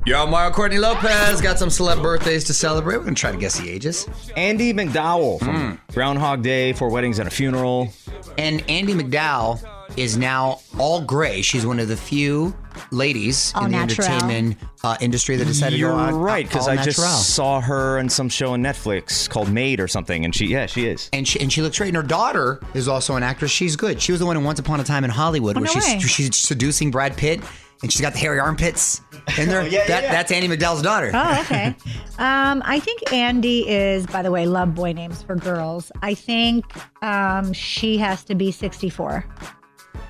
Yo, 0.08 0.26
Mario 0.26 0.50
Courtney 0.50 0.78
Lopez 0.78 1.42
got 1.42 1.58
some 1.58 1.68
celeb 1.68 2.00
birthdays 2.02 2.42
to 2.44 2.54
celebrate. 2.54 2.96
We're 2.96 3.02
going 3.02 3.14
to 3.14 3.20
try 3.20 3.30
to 3.30 3.36
guess 3.36 3.58
the 3.60 3.68
ages. 3.68 4.08
Andie 4.38 4.72
MacDowell 4.72 5.38
from 5.38 5.78
Groundhog 5.92 6.40
Day, 6.42 6.72
Four 6.72 6.88
Weddings 6.88 7.18
and 7.18 7.28
a 7.28 7.30
Funeral. 7.30 7.92
And 8.38 8.62
Andie 8.70 8.94
MacDowell 8.94 9.62
is 9.98 10.16
now 10.16 10.60
all 10.78 11.02
gray. 11.02 11.42
She's 11.42 11.66
one 11.66 11.78
of 11.78 11.88
the 11.88 11.96
few 11.96 12.56
ladies 12.90 13.52
All 13.54 13.66
in 13.66 13.72
the 13.72 13.76
natural. 13.76 14.08
entertainment 14.08 14.56
uh, 14.82 14.96
industry 15.02 15.36
that 15.36 15.44
decided 15.44 15.76
to 15.76 15.78
You're 15.80 15.90
go 15.90 15.96
on 15.98 16.14
right, 16.14 16.46
because 16.46 16.68
all 16.68 16.78
I 16.78 16.82
just 16.82 16.98
natural. 16.98 17.14
saw 17.18 17.60
her 17.60 17.98
in 17.98 18.08
some 18.08 18.30
show 18.30 18.52
on 18.54 18.62
Netflix 18.62 19.28
called 19.28 19.50
Maid 19.52 19.78
or 19.78 19.88
something, 19.88 20.24
and 20.24 20.34
she, 20.34 20.46
yeah, 20.46 20.64
she 20.64 20.86
is. 20.86 21.10
and 21.12 21.28
she 21.28 21.38
and 21.38 21.52
she 21.52 21.60
looks 21.60 21.76
great. 21.76 21.88
And 21.88 21.96
her 21.98 22.02
daughter 22.02 22.60
is 22.72 22.88
also 22.88 23.16
an 23.16 23.22
actress. 23.22 23.50
She's 23.50 23.76
good. 23.76 24.00
She 24.00 24.12
was 24.12 24.20
the 24.20 24.26
one 24.26 24.38
in 24.38 24.44
Once 24.44 24.58
Upon 24.58 24.80
a 24.80 24.84
Time 24.84 25.04
in 25.04 25.10
Hollywood 25.10 25.58
Oh, 25.58 25.60
where 25.60 25.66
no 25.66 25.72
she's 25.72 25.84
way. 25.84 25.98
she's 26.00 26.34
seducing 26.36 26.90
Brad 26.90 27.14
Pitt, 27.16 27.40
and 27.82 27.92
she's 27.92 28.00
got 28.00 28.12
the 28.12 28.18
hairy 28.18 28.40
armpits. 28.40 29.02
And 29.38 29.50
there, 29.50 29.60
Oh, 29.62 29.64
yeah, 29.64 29.86
that, 29.86 30.02
yeah. 30.04 30.12
that's 30.12 30.32
Andie 30.32 30.48
MacDowell's 30.48 30.82
daughter. 30.82 31.10
Oh, 31.14 31.40
okay. 31.42 31.74
um, 32.18 32.62
I 32.64 32.80
think 32.80 33.12
Andie 33.12 33.68
is, 33.68 34.06
by 34.06 34.22
the 34.22 34.30
way, 34.30 34.46
love 34.46 34.74
boy 34.74 34.92
names 34.92 35.22
for 35.22 35.36
girls. 35.36 35.92
I 36.02 36.14
think 36.14 36.64
um, 37.02 37.52
she 37.52 37.98
has 37.98 38.24
to 38.24 38.34
be 38.34 38.50
64. 38.50 39.24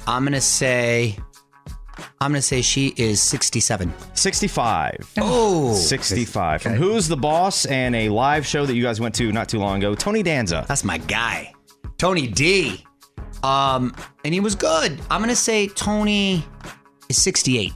I'm 0.06 0.24
gonna 0.24 0.40
say, 0.40 1.16
I'm 2.20 2.30
gonna 2.30 2.40
say 2.40 2.62
she 2.62 2.94
is 2.96 3.20
67. 3.20 3.92
65. 4.14 5.12
Oh, 5.18 5.74
65. 5.74 6.62
From 6.62 6.72
Who's 6.74 7.08
the 7.08 7.16
Boss 7.16 7.66
and 7.66 7.94
a 7.94 8.08
live 8.08 8.46
show 8.46 8.64
that 8.64 8.74
you 8.74 8.82
guys 8.82 9.00
went 9.00 9.14
to 9.16 9.30
not 9.32 9.48
too 9.48 9.58
long 9.58 9.78
ago, 9.78 9.94
Tony 9.94 10.22
Danza. 10.22 10.64
That's 10.66 10.84
my 10.84 10.96
guy, 10.98 11.52
Tony 11.98 12.26
D. 12.26 12.84
Um, 13.42 13.94
and 14.24 14.32
he 14.34 14.40
was 14.40 14.54
good. 14.54 14.98
I'm 15.10 15.20
gonna 15.20 15.36
say 15.36 15.68
Tony 15.68 16.44
is 17.08 17.20
68. 17.20 17.72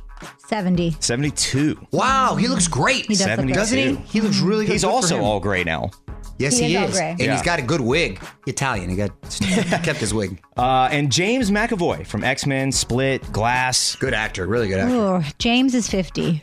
70. 0.47 0.97
72. 1.01 1.87
Wow, 1.91 2.37
he 2.37 2.47
looks 2.47 2.69
great. 2.69 3.07
He 3.07 3.15
does 3.15 3.27
look 3.27 3.41
great. 3.41 3.55
doesn't 3.55 3.79
he? 3.79 3.95
He 3.97 4.21
looks 4.21 4.39
really 4.41 4.67
good. 4.67 4.73
He's 4.73 4.83
Good 4.85 4.89
for 4.91 4.95
also 4.95 5.17
him. 5.17 5.25
all 5.25 5.41
gray 5.41 5.65
now. 5.65 5.91
Yes, 6.39 6.59
He 6.59 6.67
he, 6.67 6.75
is 6.77 6.81
all 6.83 6.89
is. 6.89 6.95
gray. 6.97 7.11
And 7.11 7.21
Yeah. 7.21 7.33
he's 7.33 7.43
got 7.43 7.59
a 7.59 7.63
good 7.63 7.81
wig. 7.81 8.21
Italian. 8.47 8.89
He 8.91 8.97
got 8.97 9.11
kept 9.83 9.99
his 9.99 10.15
wig. 10.15 10.41
Uh, 10.57 10.89
and 10.93 11.11
James 11.11 11.51
McAvoy 11.51 12.07
from 12.07 12.23
X 12.25 12.47
Men, 12.47 12.71
Split, 12.73 13.31
Glass. 13.33 13.97
Good 13.97 14.15
actor. 14.15 14.47
Really 14.47 14.69
good 14.69 14.79
actor. 14.81 14.95
Oh, 14.95 15.23
James 15.39 15.75
is 15.75 15.89
50. 15.89 16.43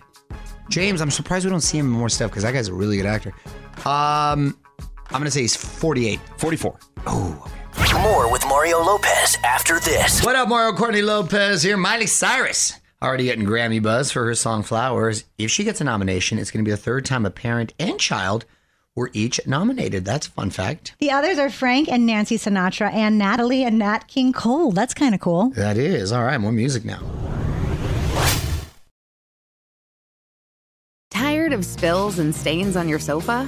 James, 0.70 1.02
I'm 1.02 1.12
surprised 1.12 1.46
we 1.46 1.52
don't 1.52 1.62
see 1.62 1.78
him 1.80 1.86
in 1.88 1.92
more 1.92 2.10
stuff 2.10 2.32
because 2.32 2.44
that 2.44 2.52
guy's 2.54 2.68
a 2.68 2.74
really 2.74 2.98
good 2.98 3.06
actor. 3.06 3.34
Um, 3.86 4.58
I'm 5.12 5.20
gonna 5.20 5.32
say 5.32 5.42
he's 5.42 5.56
48. 5.56 6.20
44. 6.38 6.78
More 7.94 8.32
with 8.32 8.46
Mario 8.48 8.80
Lopez 8.84 9.38
after 9.44 9.80
this. 9.80 10.24
What 10.24 10.36
up, 10.36 10.48
Mario 10.50 10.76
Courtney 10.76 11.02
Lopez 11.02 11.64
here? 11.64 11.76
Miley 11.78 12.06
Cyrus 12.08 12.74
already 13.02 13.26
getting 13.26 13.46
Grammy 13.46 13.82
buzz 13.82 14.12
for 14.12 14.26
her 14.26 14.36
song 14.36 14.64
"Flowers." 14.64 15.26
If 15.38 15.52
she 15.52 15.64
gets 15.64 15.82
a 15.82 15.84
nomination, 15.84 16.38
it's 16.38 16.52
going 16.52 16.64
to 16.64 16.70
be 16.70 16.72
the 16.72 16.78
third 16.78 17.06
time 17.06 17.26
a 17.26 17.30
parent 17.30 17.74
and 17.80 18.00
child 18.00 18.46
were 18.96 19.10
each 19.14 19.40
nominated. 19.48 20.04
That's 20.06 20.28
a 20.28 20.32
fun 20.32 20.50
fact. 20.50 20.96
The 21.00 21.12
others 21.12 21.38
are 21.38 21.50
Frank 21.50 21.88
and 21.90 22.06
Nancy 22.06 22.38
Sinatra 22.38 22.94
and 22.94 23.18
Natalie 23.18 23.64
and 23.64 23.80
Nat 23.80 24.08
King 24.08 24.34
Cole. 24.34 24.72
That's 24.72 24.94
kind 24.94 25.16
of 25.16 25.22
cool. 25.22 25.50
That 25.52 25.78
is 25.78 26.12
all 26.12 26.24
right. 26.24 26.38
More 26.38 26.52
music 26.52 26.84
now. 26.86 27.00
Tired 31.12 31.54
of 31.54 31.66
spills 31.66 32.20
and 32.20 32.36
stains 32.36 32.76
on 32.76 32.88
your 32.88 33.00
sofa? 33.00 33.48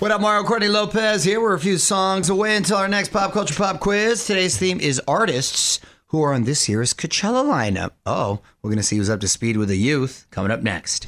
What 0.00 0.10
up, 0.10 0.20
Mario 0.22 0.44
Courtney 0.44 0.68
Lopez 0.68 1.24
here. 1.24 1.40
We're 1.42 1.54
a 1.54 1.60
few 1.60 1.76
songs 1.76 2.30
away 2.30 2.56
until 2.56 2.78
our 2.78 2.88
next 2.88 3.10
pop 3.10 3.32
culture 3.32 3.54
pop 3.54 3.80
quiz. 3.80 4.24
Today's 4.26 4.56
theme 4.56 4.80
is 4.80 5.00
artists 5.06 5.78
who 6.06 6.22
are 6.22 6.32
on 6.32 6.44
this 6.44 6.68
year's 6.70 6.94
Coachella 6.94 7.44
lineup. 7.44 7.90
Oh, 8.06 8.40
we're 8.62 8.70
going 8.70 8.78
to 8.78 8.82
see 8.82 8.96
who's 8.96 9.10
up 9.10 9.20
to 9.20 9.28
speed 9.28 9.58
with 9.58 9.68
the 9.68 9.76
youth 9.76 10.26
coming 10.30 10.50
up 10.50 10.62
next. 10.62 11.06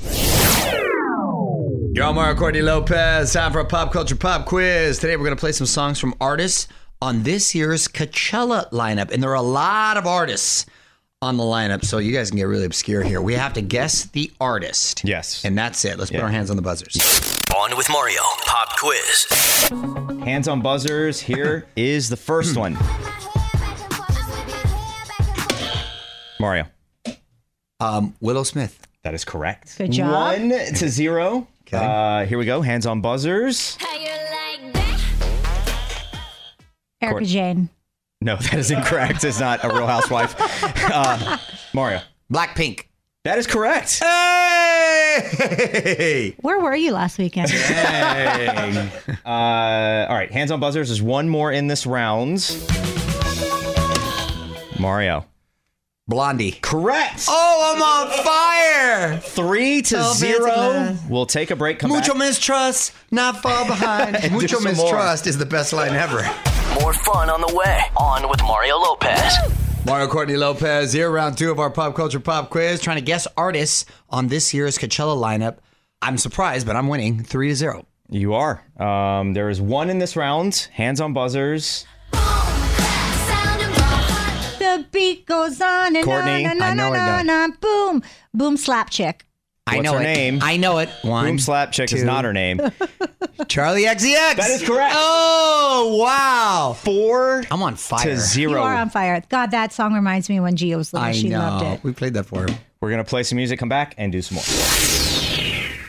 Yo, 1.94 2.12
Mario 2.12 2.35
Courtney 2.37 2.61
Lopez. 2.61 3.33
Time 3.33 3.50
for 3.52 3.61
a 3.61 3.64
pop 3.64 3.92
culture 3.92 4.14
pop 4.16 4.44
quiz. 4.46 4.98
Today 4.98 5.16
we're 5.16 5.24
going 5.24 5.37
to 5.37 5.40
play 5.40 5.52
some 5.52 5.66
songs 5.66 5.98
from 5.98 6.14
artists 6.20 6.68
on 7.00 7.22
this 7.22 7.55
year's 7.55 7.88
Coachella 7.88 8.70
lineup. 8.72 9.11
And 9.11 9.22
there 9.22 9.31
are 9.31 9.35
a 9.35 9.42
lot 9.42 9.96
of 9.96 10.07
artists 10.07 10.66
on 11.22 11.37
the 11.38 11.44
lineup, 11.44 11.85
so 11.85 11.98
you 11.98 12.12
guys 12.12 12.31
can 12.31 12.37
get 12.37 12.44
really 12.44 12.64
obscure 12.66 13.02
here. 13.02 13.22
We 13.22 13.35
have 13.35 13.52
to 13.55 13.62
guess 13.62 14.05
the 14.07 14.31
artist. 14.40 15.02
Yes. 15.05 15.44
And 15.44 15.57
that's 15.57 15.83
it. 15.85 15.96
Let's 15.98 16.11
put 16.11 16.18
Yeah. 16.18 16.24
our 16.24 16.31
hands 16.31 16.50
on 16.50 16.57
the 16.57 16.62
buzzers. 16.62 17.38
On 17.57 17.77
with 17.77 17.88
Mario. 17.91 18.21
Pop 18.47 18.79
quiz. 18.79 19.27
Hands 20.25 20.49
on 20.49 20.61
buzzers. 20.62 21.21
Here 21.21 21.67
is 21.77 22.09
the 22.09 22.17
first 22.17 22.57
one. 22.57 22.77
Mario. 26.41 26.67
Um, 27.81 28.15
Willow 28.21 28.43
Smith. 28.43 28.87
That 29.03 29.15
is 29.15 29.25
correct. 29.25 29.77
Good 29.79 29.93
job. 29.93 30.12
One 30.12 30.49
to 30.51 30.88
zero. 30.88 31.47
Okay. 31.67 31.77
Uh, 31.77 32.27
here 32.27 32.38
we 32.38 32.45
go. 32.45 32.62
Hands 32.62 32.87
on 32.87 33.01
buzzers. 33.01 33.77
Erica 37.01 37.15
Court- 37.19 37.25
Jane. 37.25 37.69
No, 38.21 38.37
that 38.37 38.55
is 38.55 38.71
incorrect. 38.71 39.25
it's 39.25 39.41
not 39.41 39.65
a 39.65 39.69
Real 39.69 39.87
Housewife. 39.87 40.37
Uh, 40.93 41.37
Mario. 41.75 42.01
Blackpink. 42.33 42.85
That 43.25 43.38
is 43.38 43.47
correct. 43.49 43.99
Hey! 43.99 44.41
Where 46.40 46.61
were 46.61 46.75
you 46.75 46.92
last 46.92 47.18
weekend? 47.18 47.48
Dang. 47.51 48.77
uh, 49.25 50.07
all 50.09 50.14
right. 50.16 50.31
Hands 50.31 50.51
on 50.51 50.61
buzzers. 50.61 50.88
There's 50.88 51.03
one 51.03 51.29
more 51.29 51.51
in 51.53 51.66
this 51.66 51.87
round. 51.87 52.40
Mario. 54.79 55.27
Blondie. 56.09 56.53
Correct. 56.61 57.27
Oh, 57.29 57.72
I'm 57.75 57.83
on 57.83 58.25
fire! 58.25 59.18
Three 59.18 59.83
to 59.83 59.96
Oh, 60.01 60.12
zero. 60.14 60.51
fancy. 60.51 61.05
We'll 61.09 61.27
take 61.27 61.51
a 61.53 61.57
break. 61.57 61.79
Come 61.79 61.90
Mucho 61.90 62.12
back. 62.14 62.18
mistrust, 62.18 62.92
not 63.12 63.40
far 63.40 63.64
behind. 63.66 64.16
And 64.22 64.33
do 64.33 64.38
Mucho 64.38 64.57
some 64.59 64.64
more. 64.75 64.85
mistrust 64.87 65.27
is 65.29 65.38
the 65.38 65.46
best 65.46 65.72
line 65.72 65.92
ever. 65.94 66.22
More 66.81 66.92
fun 66.92 67.31
on 67.31 67.40
the 67.40 67.55
way. 67.55 67.81
On 67.96 68.29
with 68.29 68.42
Mario 68.42 68.79
Lopez. 68.79 69.37
Mario 69.85 70.07
Courtney 70.07 70.37
Lopez 70.37 70.92
here, 70.92 71.11
round 71.11 71.37
two 71.37 71.51
of 71.51 71.59
our 71.59 71.68
pop 71.68 71.97
culture 71.97 72.21
pop 72.21 72.51
quiz, 72.51 72.81
trying 72.81 72.99
to 72.99 73.03
guess 73.03 73.27
artists 73.37 73.85
on 74.11 74.29
this 74.29 74.55
year's 74.55 74.79
Coachella 74.79 75.16
lineup. 75.21 75.59
I'm 76.01 76.18
surprised, 76.18 76.66
but 76.68 76.77
I'm 76.77 76.87
winning 76.88 77.23
three 77.25 77.49
to 77.49 77.57
zero. 77.57 77.85
You 78.09 78.35
are. 78.35 78.62
Um, 78.79 79.33
there 79.35 79.49
is 79.51 79.61
one 79.61 79.90
in 79.90 79.99
this 79.99 80.14
round. 80.14 80.68
Hands 80.73 81.01
on 81.01 81.12
buzzers. 81.14 81.85
the 84.59 84.87
beat 84.92 85.27
goes 85.27 85.61
on 85.61 85.97
and 85.97 86.05
Courtney, 86.05 86.45
on 86.47 86.53
and 86.53 86.62
I 86.62 86.71
on 86.71 86.77
know 86.77 86.92
and 86.95 86.97
it 86.97 87.01
on, 87.01 87.27
does. 87.27 87.51
on. 87.51 87.59
Boom. 87.61 88.03
Boom 88.33 88.57
slap 88.57 88.88
chick. 88.90 89.25
I 89.66 89.79
know 89.79 89.92
her 89.94 90.01
it. 90.01 90.05
name? 90.05 90.38
I 90.42 90.57
know 90.57 90.79
it. 90.79 90.88
One. 91.03 91.25
Boom 91.27 91.38
Slap 91.38 91.72
Chick 91.72 91.92
is 91.92 92.03
not 92.03 92.25
her 92.25 92.33
name. 92.33 92.59
Charli 93.48 93.87
XCX. 93.87 94.37
That 94.37 94.51
is 94.51 94.62
correct. 94.62 94.94
Oh, 94.96 95.98
wow. 96.03 96.75
Four 96.79 97.44
I'm 97.51 97.62
on 97.62 97.77
fire. 97.77 98.03
to 98.05 98.11
You 98.11 98.16
zero. 98.16 98.61
are 98.62 98.75
on 98.75 98.90
fire. 98.90 99.22
God, 99.29 99.53
that 99.53 99.72
song 99.72 99.94
reminds 99.94 100.29
me 100.29 100.40
when 100.40 100.57
Gio 100.57 100.77
was 100.79 100.92
little. 100.92 101.07
I 101.09 101.12
she 101.12 101.29
know. 101.29 101.38
loved 101.38 101.64
it. 101.64 101.85
We 101.85 101.92
played 101.92 102.14
that 102.14 102.25
for 102.25 102.46
him. 102.46 102.57
We're 102.81 102.90
gonna 102.90 103.05
play 103.05 103.22
some 103.22 103.37
music, 103.37 103.59
come 103.61 103.68
back, 103.68 103.94
and 103.98 104.11
do 104.11 104.20
some 104.20 104.35
more. 104.37 104.44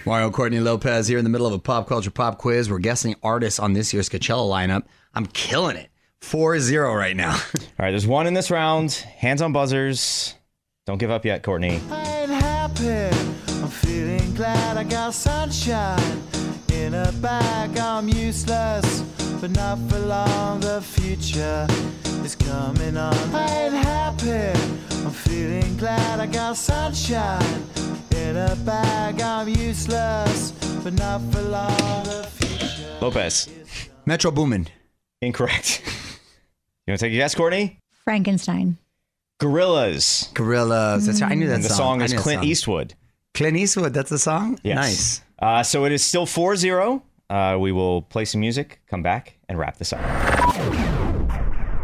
Mario 0.06 0.30
Courtney 0.30 0.60
Lopez 0.60 1.08
here 1.08 1.18
in 1.18 1.24
the 1.24 1.30
middle 1.30 1.48
of 1.48 1.54
a 1.54 1.60
pop 1.60 1.88
culture 1.88 2.12
pop 2.12 2.38
quiz. 2.38 2.70
We're 2.70 2.80
guessing 2.80 3.16
artists 3.24 3.58
on 3.60 3.74
this 3.74 3.94
year's 3.94 4.10
Coachella 4.10 4.48
lineup. 4.50 4.84
I'm 5.16 5.26
killing 5.28 5.78
it. 5.78 5.90
4 6.22 6.60
0 6.60 6.94
right 6.94 7.16
now. 7.16 7.32
All 7.34 7.40
right, 7.80 7.90
there's 7.92 8.06
one 8.08 8.28
in 8.28 8.34
this 8.36 8.52
round. 8.52 8.92
Hands 8.94 9.42
on 9.42 9.52
buzzers. 9.54 10.36
Don't 10.86 10.98
give 11.00 11.10
up 11.10 11.26
yet, 11.26 11.42
Courtney. 11.44 11.82
I 11.90 12.22
ain't 12.22 12.30
happy. 12.32 13.23
I'm 13.74 13.80
feeling 13.90 14.36
glad 14.36 14.78
I 14.78 14.84
got 14.84 15.16
sunshine 15.16 16.22
in 16.74 16.94
a 16.94 17.12
bag. 17.14 17.76
I'm 17.76 18.08
useless, 18.08 19.02
but 19.42 19.50
not 19.50 19.80
for 19.90 19.98
long. 19.98 20.60
The 20.60 20.80
future 20.80 21.66
is 22.24 22.36
coming 22.36 22.96
on. 22.98 23.16
I 23.34 23.64
ain't 23.66 23.74
happy. 23.74 24.60
I'm 25.04 25.10
feeling 25.10 25.76
glad 25.78 26.20
I 26.20 26.28
got 26.28 26.56
sunshine 26.56 27.64
in 28.16 28.38
a 28.38 28.56
bag. 28.58 29.20
I'm 29.20 29.50
useless, 29.50 30.52
but 30.84 30.94
not 30.94 31.22
for 31.32 31.42
long. 31.42 32.04
The 32.04 32.28
future. 32.32 32.98
Lopez. 33.02 33.50
Metro 34.06 34.30
Boomin. 34.30 34.68
Incorrect. 35.22 35.82
You 36.86 36.92
want 36.92 37.00
to 37.00 37.06
take 37.06 37.14
a 37.14 37.16
guess, 37.16 37.34
Courtney? 37.34 37.80
Frankenstein. 38.04 38.78
Gorillaz. 39.42 40.34
Gorillaz. 40.34 41.06
That's 41.06 41.22
right. 41.22 41.32
I 41.32 41.36
knew 41.36 41.48
that 41.48 41.56
And 41.56 41.64
the 41.64 41.70
song. 41.70 42.00
song 42.00 42.02
is 42.02 42.14
Clint 42.14 42.42
song. 42.42 42.48
Eastwood. 42.50 42.94
Clint 43.34 43.58
Eastwood. 43.58 43.94
That's 43.94 44.10
the 44.12 44.20
song. 44.20 44.60
Yes. 44.64 44.76
Nice. 44.76 45.22
Uh, 45.40 45.64
so 45.64 45.86
it 45.86 45.92
is 45.92 46.04
still 46.04 46.26
4 46.26 46.56
0. 46.56 47.04
Uh, 47.30 47.58
we 47.60 47.72
will 47.72 48.04
play 48.04 48.26
some 48.26 48.42
music, 48.42 48.80
come 48.88 49.02
back, 49.02 49.38
and 49.50 49.58
wrap 49.58 49.78
this 49.78 49.92
up. 49.92 50.02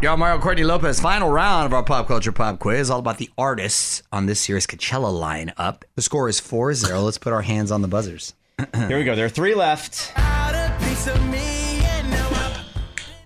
Y'all, 0.02 0.16
Mario 0.16 0.40
Courtney 0.40 0.64
Lopez, 0.64 1.00
final 1.00 1.30
round 1.30 1.66
of 1.66 1.74
our 1.74 1.84
pop 1.84 2.08
culture 2.08 2.32
pop 2.32 2.60
quiz, 2.60 2.90
all 2.90 3.00
about 3.00 3.18
the 3.18 3.30
artists 3.38 4.04
on 4.14 4.28
this 4.28 4.48
year's 4.48 4.66
Coachella 4.68 5.12
lineup. 5.12 5.82
The 5.96 6.02
score 6.02 6.30
is 6.30 6.40
4 6.40 6.74
0. 6.74 7.02
Let's 7.02 7.18
put 7.18 7.34
our 7.34 7.42
hands 7.42 7.72
on 7.72 7.82
the 7.82 7.88
buzzers. 7.88 8.34
Here 8.76 8.98
we 8.98 9.04
go. 9.04 9.16
There 9.16 9.26
are 9.26 9.30
three 9.30 9.56
left. 9.56 10.14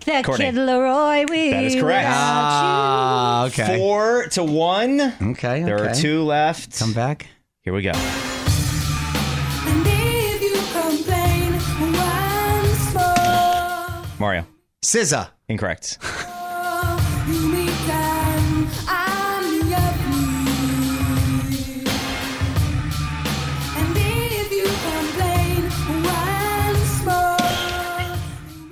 The 0.05 0.21
Courtney. 0.23 0.45
Kid 0.45 0.55
LAROI. 0.55 1.29
We 1.29 1.51
That 1.51 1.63
is 1.63 1.75
correct. 1.75 2.07
Ah, 2.11 3.45
okay. 3.45 3.77
Four 3.77 4.27
to 4.31 4.43
one. 4.43 4.99
Okay. 5.21 5.63
There 5.63 5.89
are 5.89 5.93
two 5.93 6.23
left. 6.23 6.77
Come 6.77 6.93
back. 6.93 7.27
Here 7.63 7.73
we 7.73 7.81
go. 7.81 7.93
Mario. 14.19 14.45
SZA. 14.81 15.29
Incorrect. 15.47 15.97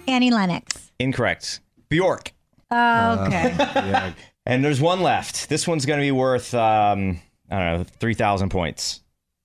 Annie 0.08 0.32
Lennox. 0.32 0.91
Incorrect. 0.99 1.62
Bjork. 1.88 2.34
Oh, 2.69 3.25
okay. 3.25 3.54
Uh, 3.54 3.56
yeah. 3.75 4.13
And 4.45 4.65
there's 4.65 4.82
one 4.82 5.01
left. 5.01 5.47
This 5.47 5.65
one's 5.65 5.86
going 5.86 5.99
to 5.99 6.06
be 6.06 6.12
worth 6.12 6.54
um, 6.54 7.21
I 7.51 7.59
don't 7.59 7.77
know, 7.79 7.85
3,000 7.99 8.49
points. 8.49 9.01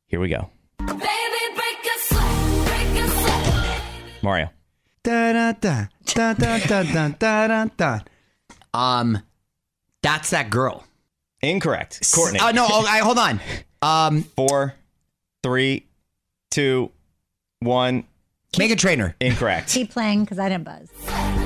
Here 0.07 0.21
we 0.21 0.29
go. 0.29 0.49
baby, 0.79 0.97
break 0.97 1.85
a 1.85 1.99
sweat, 1.99 2.67
break 2.67 3.05
a 3.05 3.09
sweat. 3.09 3.83
Mario. 4.23 4.51
Da 5.03 5.33
da 5.33 5.53
da 5.53 5.87
da 6.05 6.33
da 6.35 6.59
da 6.59 6.83
da 6.83 7.09
da 7.09 7.47
da 7.47 7.65
da. 7.77 8.01
Um, 8.73 9.19
that's 10.03 10.31
that 10.31 10.51
girl. 10.51 10.85
Incorrect. 11.43 12.13
Courtney. 12.15 12.41
Oh 12.43 12.51
no! 12.51 12.67
Oh, 12.69 12.85
I, 12.87 12.99
hold 12.99 13.19
on. 13.19 13.41
Um, 13.83 14.23
Four, 14.23 14.75
three, 15.43 15.87
two, 16.51 16.91
one. 17.61 18.05
Meghan 18.55 18.79
Trainor. 18.79 19.15
Incorrect. 19.21 19.69
Keep 19.71 19.91
playing 19.91 20.25
because 20.25 20.39
I 20.39 20.49
didn't 20.49 20.65
buzz. 20.65 21.46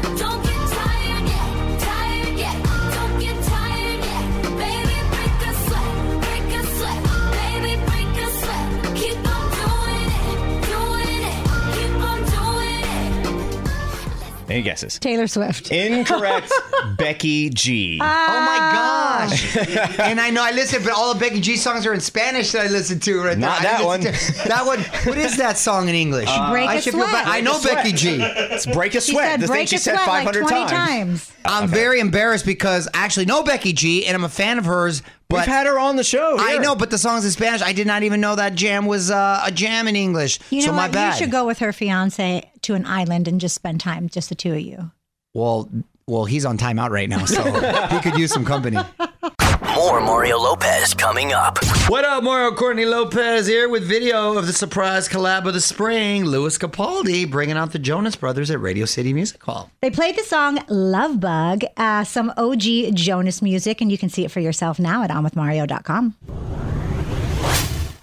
Any 14.50 14.62
guesses? 14.62 14.98
Taylor 14.98 15.26
Swift. 15.26 15.70
Incorrect. 15.70 16.52
Becky 16.96 17.50
G. 17.50 17.98
Ah. 18.02 18.26
Oh 18.36 18.40
my 18.46 19.28
gosh! 19.28 19.56
and 20.00 20.20
I 20.20 20.30
know 20.30 20.42
I 20.42 20.50
listen, 20.50 20.82
but 20.82 20.92
all 20.92 21.14
the 21.14 21.20
Becky 21.20 21.40
G 21.40 21.56
songs 21.56 21.86
are 21.86 21.94
in 21.94 22.00
Spanish 22.00 22.52
that 22.52 22.66
I 22.66 22.68
listen 22.68 22.98
to. 23.00 23.20
Right 23.22 23.38
Not 23.38 23.62
there. 23.62 23.74
I 23.74 23.78
that 23.78 23.84
listen 23.86 23.86
one. 23.86 24.42
to- 24.42 24.48
that 24.48 24.66
one. 24.66 24.80
What 25.06 25.18
is 25.18 25.36
that 25.36 25.56
song 25.56 25.88
in 25.88 25.94
English? 25.94 26.28
Uh, 26.28 26.50
break 26.50 26.68
I 26.68 26.74
a 26.76 26.80
should 26.82 26.94
feel 26.94 27.02
sweat. 27.02 27.24
bad. 27.24 27.28
I 27.28 27.40
know 27.40 27.60
Break 27.60 27.72
a 27.72 27.76
Becky 27.76 27.92
G. 27.92 28.18
It's 28.20 28.66
break 28.66 28.94
a 28.94 29.00
She 29.00 29.12
sweat. 29.12 29.30
said 29.32 29.40
the 29.40 29.46
thing 29.46 29.54
break 29.54 29.68
she 29.68 29.76
a 29.76 29.78
said 29.78 29.94
sweat 29.94 30.08
like 30.08 30.24
500 30.26 30.40
20 30.48 30.54
times. 30.54 30.70
times. 30.70 31.32
I'm 31.44 31.68
very 31.68 32.00
embarrassed 32.00 32.44
because 32.44 32.88
I 32.92 32.98
actually 33.04 33.26
know 33.26 33.42
Becky 33.42 33.72
G 33.72 34.04
and 34.06 34.14
I'm 34.16 34.24
a 34.24 34.28
fan 34.28 34.58
of 34.58 34.64
hers. 34.64 35.02
But 35.30 35.46
We've 35.46 35.46
had 35.46 35.68
her 35.68 35.78
on 35.78 35.94
the 35.94 36.02
show. 36.02 36.36
I 36.40 36.58
know, 36.58 36.74
but 36.74 36.90
the 36.90 36.98
song's 36.98 37.24
in 37.24 37.30
Spanish. 37.30 37.62
I 37.62 37.72
did 37.72 37.86
not 37.86 38.02
even 38.02 38.20
know 38.20 38.34
that 38.34 38.56
jam 38.56 38.86
was 38.86 39.12
uh, 39.12 39.42
a 39.44 39.52
jam 39.52 39.86
in 39.86 39.94
English. 39.94 40.40
You 40.50 40.58
know 40.58 40.66
so 40.66 40.72
my 40.72 40.86
what? 40.86 40.92
bad. 40.92 41.14
You 41.14 41.18
should 41.20 41.30
go 41.30 41.46
with 41.46 41.60
her 41.60 41.72
fiance 41.72 42.50
to 42.62 42.74
an 42.74 42.84
island 42.84 43.28
and 43.28 43.40
just 43.40 43.54
spend 43.54 43.80
time, 43.80 44.08
just 44.08 44.28
the 44.28 44.34
two 44.34 44.54
of 44.54 44.60
you. 44.60 44.90
Well, 45.32 45.70
well, 46.08 46.24
he's 46.24 46.44
on 46.44 46.58
timeout 46.58 46.90
right 46.90 47.08
now, 47.08 47.26
so 47.26 47.44
he 47.90 48.00
could 48.00 48.18
use 48.18 48.32
some 48.32 48.44
company. 48.44 48.78
More 49.80 50.02
Mario 50.02 50.36
Lopez 50.36 50.92
coming 50.92 51.32
up. 51.32 51.58
What 51.88 52.04
up, 52.04 52.22
Mario 52.22 52.54
Courtney 52.54 52.84
Lopez 52.84 53.46
here 53.46 53.66
with 53.66 53.82
video 53.82 54.36
of 54.36 54.46
the 54.46 54.52
surprise 54.52 55.08
collab 55.08 55.46
of 55.46 55.54
the 55.54 55.60
spring. 55.62 56.26
Lewis 56.26 56.58
Capaldi 56.58 57.28
bringing 57.28 57.56
out 57.56 57.72
the 57.72 57.78
Jonas 57.78 58.14
Brothers 58.14 58.50
at 58.50 58.60
Radio 58.60 58.84
City 58.84 59.14
Music 59.14 59.42
Hall. 59.42 59.70
They 59.80 59.90
played 59.90 60.18
the 60.18 60.22
song 60.22 60.58
Love 60.68 61.18
Bug, 61.18 61.62
uh, 61.78 62.04
some 62.04 62.30
OG 62.36 62.92
Jonas 62.92 63.40
music, 63.40 63.80
and 63.80 63.90
you 63.90 63.96
can 63.96 64.10
see 64.10 64.22
it 64.22 64.30
for 64.30 64.40
yourself 64.40 64.78
now 64.78 65.02
at 65.02 65.08
onwithmario.com. 65.08 66.14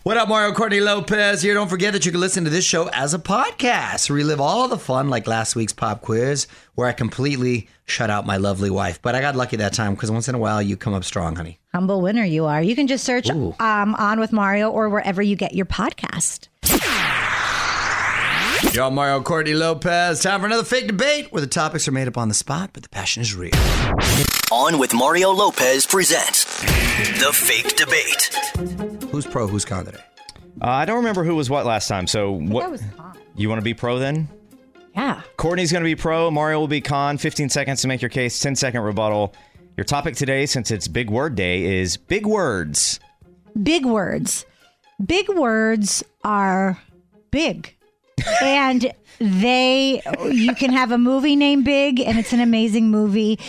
What 0.07 0.15
up, 0.15 0.29
Mario 0.29 0.53
Courtney 0.53 0.79
Lopez 0.79 1.41
here. 1.41 1.53
Don't 1.53 1.67
forget 1.67 1.91
that 1.91 2.05
you 2.05 2.13
can 2.13 2.21
listen 2.21 2.45
to 2.45 2.49
this 2.49 2.63
show 2.63 2.87
as 2.93 3.13
a 3.13 3.19
podcast. 3.19 4.09
Relive 4.09 4.39
all 4.39 4.69
the 4.69 4.77
fun 4.77 5.09
like 5.09 5.27
last 5.27 5.53
week's 5.53 5.73
pop 5.73 6.01
quiz, 6.01 6.47
where 6.75 6.87
I 6.87 6.93
completely 6.93 7.67
shut 7.83 8.09
out 8.09 8.25
my 8.25 8.37
lovely 8.37 8.69
wife. 8.69 9.01
But 9.01 9.15
I 9.15 9.19
got 9.19 9.35
lucky 9.35 9.57
that 9.57 9.73
time 9.73 9.95
because 9.95 10.09
once 10.09 10.29
in 10.29 10.35
a 10.35 10.37
while 10.37 10.61
you 10.61 10.77
come 10.77 10.93
up 10.93 11.03
strong, 11.03 11.35
honey. 11.35 11.59
Humble 11.73 11.99
winner 11.99 12.23
you 12.23 12.45
are. 12.45 12.61
You 12.61 12.73
can 12.73 12.87
just 12.87 13.03
search 13.03 13.29
um, 13.29 13.95
On 13.95 14.21
With 14.21 14.31
Mario 14.31 14.69
or 14.69 14.87
wherever 14.87 15.21
you 15.21 15.35
get 15.35 15.53
your 15.53 15.65
podcast. 15.65 16.47
Yo, 18.73 18.89
Mario 18.89 19.21
Courtney 19.21 19.55
Lopez. 19.55 20.21
Time 20.21 20.39
for 20.39 20.45
another 20.45 20.63
fake 20.63 20.87
debate 20.87 21.33
where 21.33 21.41
the 21.41 21.47
topics 21.47 21.85
are 21.85 21.91
made 21.91 22.07
up 22.07 22.17
on 22.17 22.29
the 22.29 22.33
spot, 22.33 22.69
but 22.71 22.81
the 22.81 22.89
passion 22.89 23.21
is 23.21 23.35
real. 23.35 23.51
On 24.53 24.79
with 24.79 24.93
Mario 24.93 25.31
Lopez 25.31 25.85
presents 25.85 26.61
The 26.61 27.33
Fake 27.33 27.75
Debate. 27.75 28.96
Who's 29.17 29.25
pro, 29.25 29.47
who's 29.47 29.65
con 29.65 29.84
today? 29.84 29.97
Uh, 30.62 30.67
I 30.67 30.86
don't 30.86 30.97
remember 30.97 31.23
who 31.23 31.36
was 31.36 31.49
what 31.49 31.65
last 31.65 31.88
time. 31.88 32.06
So 32.06 32.34
what? 32.34 32.62
That 32.62 32.71
was 32.71 32.84
fun. 32.95 33.17
you 33.36 33.49
want 33.49 33.58
to 33.58 33.63
be 33.63 33.73
pro 33.73 33.97
then? 33.97 34.27
Yeah. 34.95 35.23
Courtney's 35.38 35.71
going 35.71 35.84
to 35.84 35.88
be 35.89 35.95
pro. 35.95 36.30
Mario 36.30 36.60
will 36.60 36.67
be 36.67 36.82
con. 36.82 37.17
15 37.17 37.49
seconds 37.49 37.82
to 37.82 37.88
make 37.88 37.99
your 37.99 38.10
case. 38.10 38.39
10 38.39 38.56
second 38.56 38.82
rebuttal. 38.82 39.34
Your 39.75 39.86
topic 39.86 40.15
today, 40.15 40.45
since 40.45 40.69
it's 40.69 40.88
Big 40.88 41.10
Word 41.10 41.34
Day, 41.34 41.80
is 41.80 41.97
big 41.97 42.27
words. 42.27 42.99
Big 43.63 43.88
words. 43.88 44.45
Big 45.03 45.27
words 45.30 46.03
are 46.23 46.80
big. 47.32 47.75
and 48.43 48.93
they, 49.17 49.99
you 50.30 50.53
can 50.53 50.71
have 50.71 50.91
a 50.91 50.99
movie 50.99 51.36
named 51.36 51.65
Big, 51.65 51.99
and 52.01 52.19
it's 52.19 52.34
an 52.34 52.39
amazing 52.39 52.91
movie. 52.91 53.39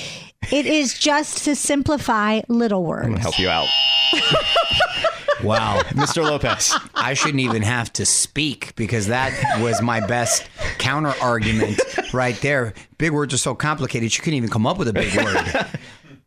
It 0.50 0.64
is 0.64 0.98
just 0.98 1.44
to 1.44 1.54
simplify 1.54 2.40
little 2.48 2.84
words. 2.84 3.04
I'm 3.04 3.10
going 3.10 3.16
to 3.18 3.22
help 3.22 3.38
you 3.38 3.50
out. 3.50 3.68
Wow. 5.42 5.80
Mr. 5.90 6.22
Lopez. 6.22 6.74
I 6.94 7.14
shouldn't 7.14 7.40
even 7.40 7.62
have 7.62 7.92
to 7.94 8.06
speak 8.06 8.74
because 8.76 9.06
that 9.08 9.32
was 9.60 9.80
my 9.82 10.04
best 10.06 10.48
counter 10.78 11.14
argument 11.20 11.80
right 12.12 12.36
there. 12.40 12.74
Big 12.98 13.12
words 13.12 13.34
are 13.34 13.38
so 13.38 13.54
complicated, 13.54 14.14
you 14.16 14.22
couldn't 14.22 14.36
even 14.36 14.50
come 14.50 14.66
up 14.66 14.78
with 14.78 14.88
a 14.88 14.92
big 14.92 15.14
word. 15.16 15.66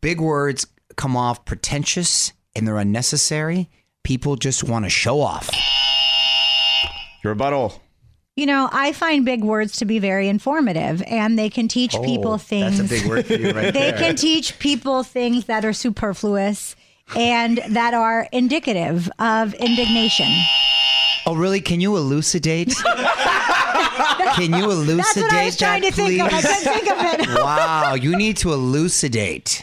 big 0.02 0.20
words 0.22 0.66
come 0.96 1.16
off 1.18 1.46
pretentious 1.46 2.34
and 2.56 2.68
they're 2.68 2.78
unnecessary. 2.78 3.70
People 4.04 4.36
just 4.36 4.64
want 4.64 4.86
to 4.86 4.90
show 4.90 5.22
off. 5.22 5.50
Your 7.24 7.34
rebuttal. 7.34 7.82
You 8.36 8.46
know, 8.46 8.70
I 8.72 8.94
find 8.94 9.26
big 9.26 9.44
words 9.44 9.78
to 9.78 9.86
be 9.86 10.00
very 10.00 10.30
informative, 10.30 11.04
and 11.06 11.38
they 11.38 11.50
can 11.50 11.68
teach 11.68 11.92
people 12.02 12.38
things. 12.38 12.80
Oh, 12.80 12.84
That's 12.84 12.92
a 12.92 12.96
big 13.02 13.10
word 13.10 13.26
for 13.26 13.34
you 13.34 13.52
right 13.52 13.74
they 13.74 13.92
there. 13.92 13.98
can 13.98 14.16
teach 14.16 14.58
people 14.58 15.04
things 15.04 15.46
that 15.46 15.66
are 15.66 15.74
superfluous 15.74 16.76
and 17.16 17.60
that 17.70 17.94
are 17.94 18.28
indicative 18.32 19.10
of 19.20 19.54
indignation. 19.56 20.30
Oh, 21.26 21.36
really? 21.36 21.62
Can 21.62 21.82
you 21.82 21.98
elucidate? 21.98 22.74
Can 24.36 24.54
you 24.54 24.72
elucidate 24.72 24.98
That's 24.98 25.18
what 25.18 25.34
I 25.34 25.46
was 25.46 25.58
trying 25.58 25.82
that, 25.82 25.94
to 25.94 25.96
think 25.96 26.22
of. 26.22 26.28
I 26.28 26.30
please? 26.30 26.46
couldn't 26.46 26.74
think 26.74 26.92
of 26.92 27.20
it. 27.20 27.30
Wow, 27.42 27.94
you 27.96 28.16
need 28.16 28.38
to 28.38 28.54
elucidate. 28.54 29.62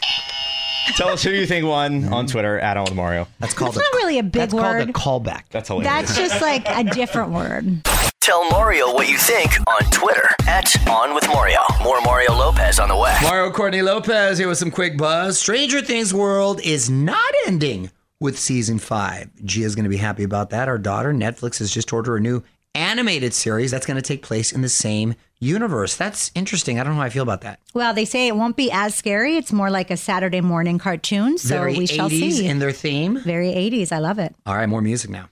Tell 0.95 1.09
us 1.09 1.23
who 1.23 1.31
you 1.31 1.45
think 1.45 1.65
won 1.65 2.01
mm-hmm. 2.03 2.13
on 2.13 2.27
Twitter 2.27 2.59
at 2.59 2.77
On 2.77 2.85
with 2.85 2.95
Mario. 2.95 3.27
That's 3.39 3.53
called 3.53 3.75
It's 3.75 3.77
not 3.77 3.93
really 4.01 4.19
a 4.19 4.23
big 4.23 4.33
that's 4.33 4.53
called 4.53 4.63
word. 4.63 4.89
a 4.89 4.93
callback. 4.93 5.43
That's 5.49 5.67
hilarious. 5.67 6.15
That's 6.15 6.17
just 6.17 6.41
like 6.41 6.67
a 6.67 6.83
different 6.83 7.31
word. 7.31 7.83
Tell 8.29 8.47
Mario 8.51 8.93
what 8.93 9.09
you 9.09 9.17
think 9.17 9.57
on 9.67 9.81
Twitter 9.89 10.29
at 10.47 10.87
On 10.87 11.15
With 11.15 11.27
Mario. 11.29 11.57
More 11.81 11.99
Mario 12.01 12.31
Lopez 12.33 12.77
on 12.77 12.89
the 12.89 12.95
way. 12.95 13.17
Mario 13.23 13.49
Courtney 13.49 13.81
Lopez 13.81 14.37
here 14.37 14.47
with 14.47 14.59
some 14.59 14.69
quick 14.69 14.99
buzz. 14.99 15.39
Stranger 15.39 15.81
Things 15.81 16.13
World 16.13 16.61
is 16.61 16.91
not 16.91 17.33
ending 17.47 17.89
with 18.19 18.37
season 18.37 18.77
five. 18.77 19.31
Gia's 19.43 19.73
going 19.73 19.85
to 19.85 19.89
be 19.89 19.97
happy 19.97 20.21
about 20.21 20.51
that. 20.51 20.67
Our 20.67 20.77
daughter, 20.77 21.11
Netflix, 21.11 21.57
has 21.57 21.71
just 21.71 21.91
ordered 21.91 22.17
a 22.17 22.19
new 22.19 22.43
animated 22.75 23.33
series 23.33 23.71
that's 23.71 23.87
going 23.87 23.95
to 23.97 24.03
take 24.03 24.21
place 24.21 24.51
in 24.51 24.61
the 24.61 24.69
same 24.69 25.15
universe. 25.39 25.95
That's 25.95 26.29
interesting. 26.35 26.79
I 26.79 26.83
don't 26.83 26.93
know 26.93 26.99
how 26.99 27.07
I 27.07 27.09
feel 27.09 27.23
about 27.23 27.41
that. 27.41 27.59
Well, 27.73 27.95
they 27.95 28.05
say 28.05 28.27
it 28.27 28.35
won't 28.35 28.55
be 28.55 28.69
as 28.71 28.93
scary. 28.93 29.37
It's 29.37 29.51
more 29.51 29.71
like 29.71 29.89
a 29.89 29.97
Saturday 29.97 30.41
morning 30.41 30.77
cartoon. 30.77 31.39
So 31.39 31.55
Very 31.55 31.79
we 31.79 31.87
shall 31.87 32.11
see. 32.11 32.45
in 32.45 32.59
their 32.59 32.73
theme. 32.73 33.21
Very 33.21 33.47
80s. 33.47 33.91
I 33.91 33.97
love 33.97 34.19
it. 34.19 34.35
All 34.45 34.53
right, 34.53 34.69
more 34.69 34.83
music 34.83 35.09
now. 35.09 35.29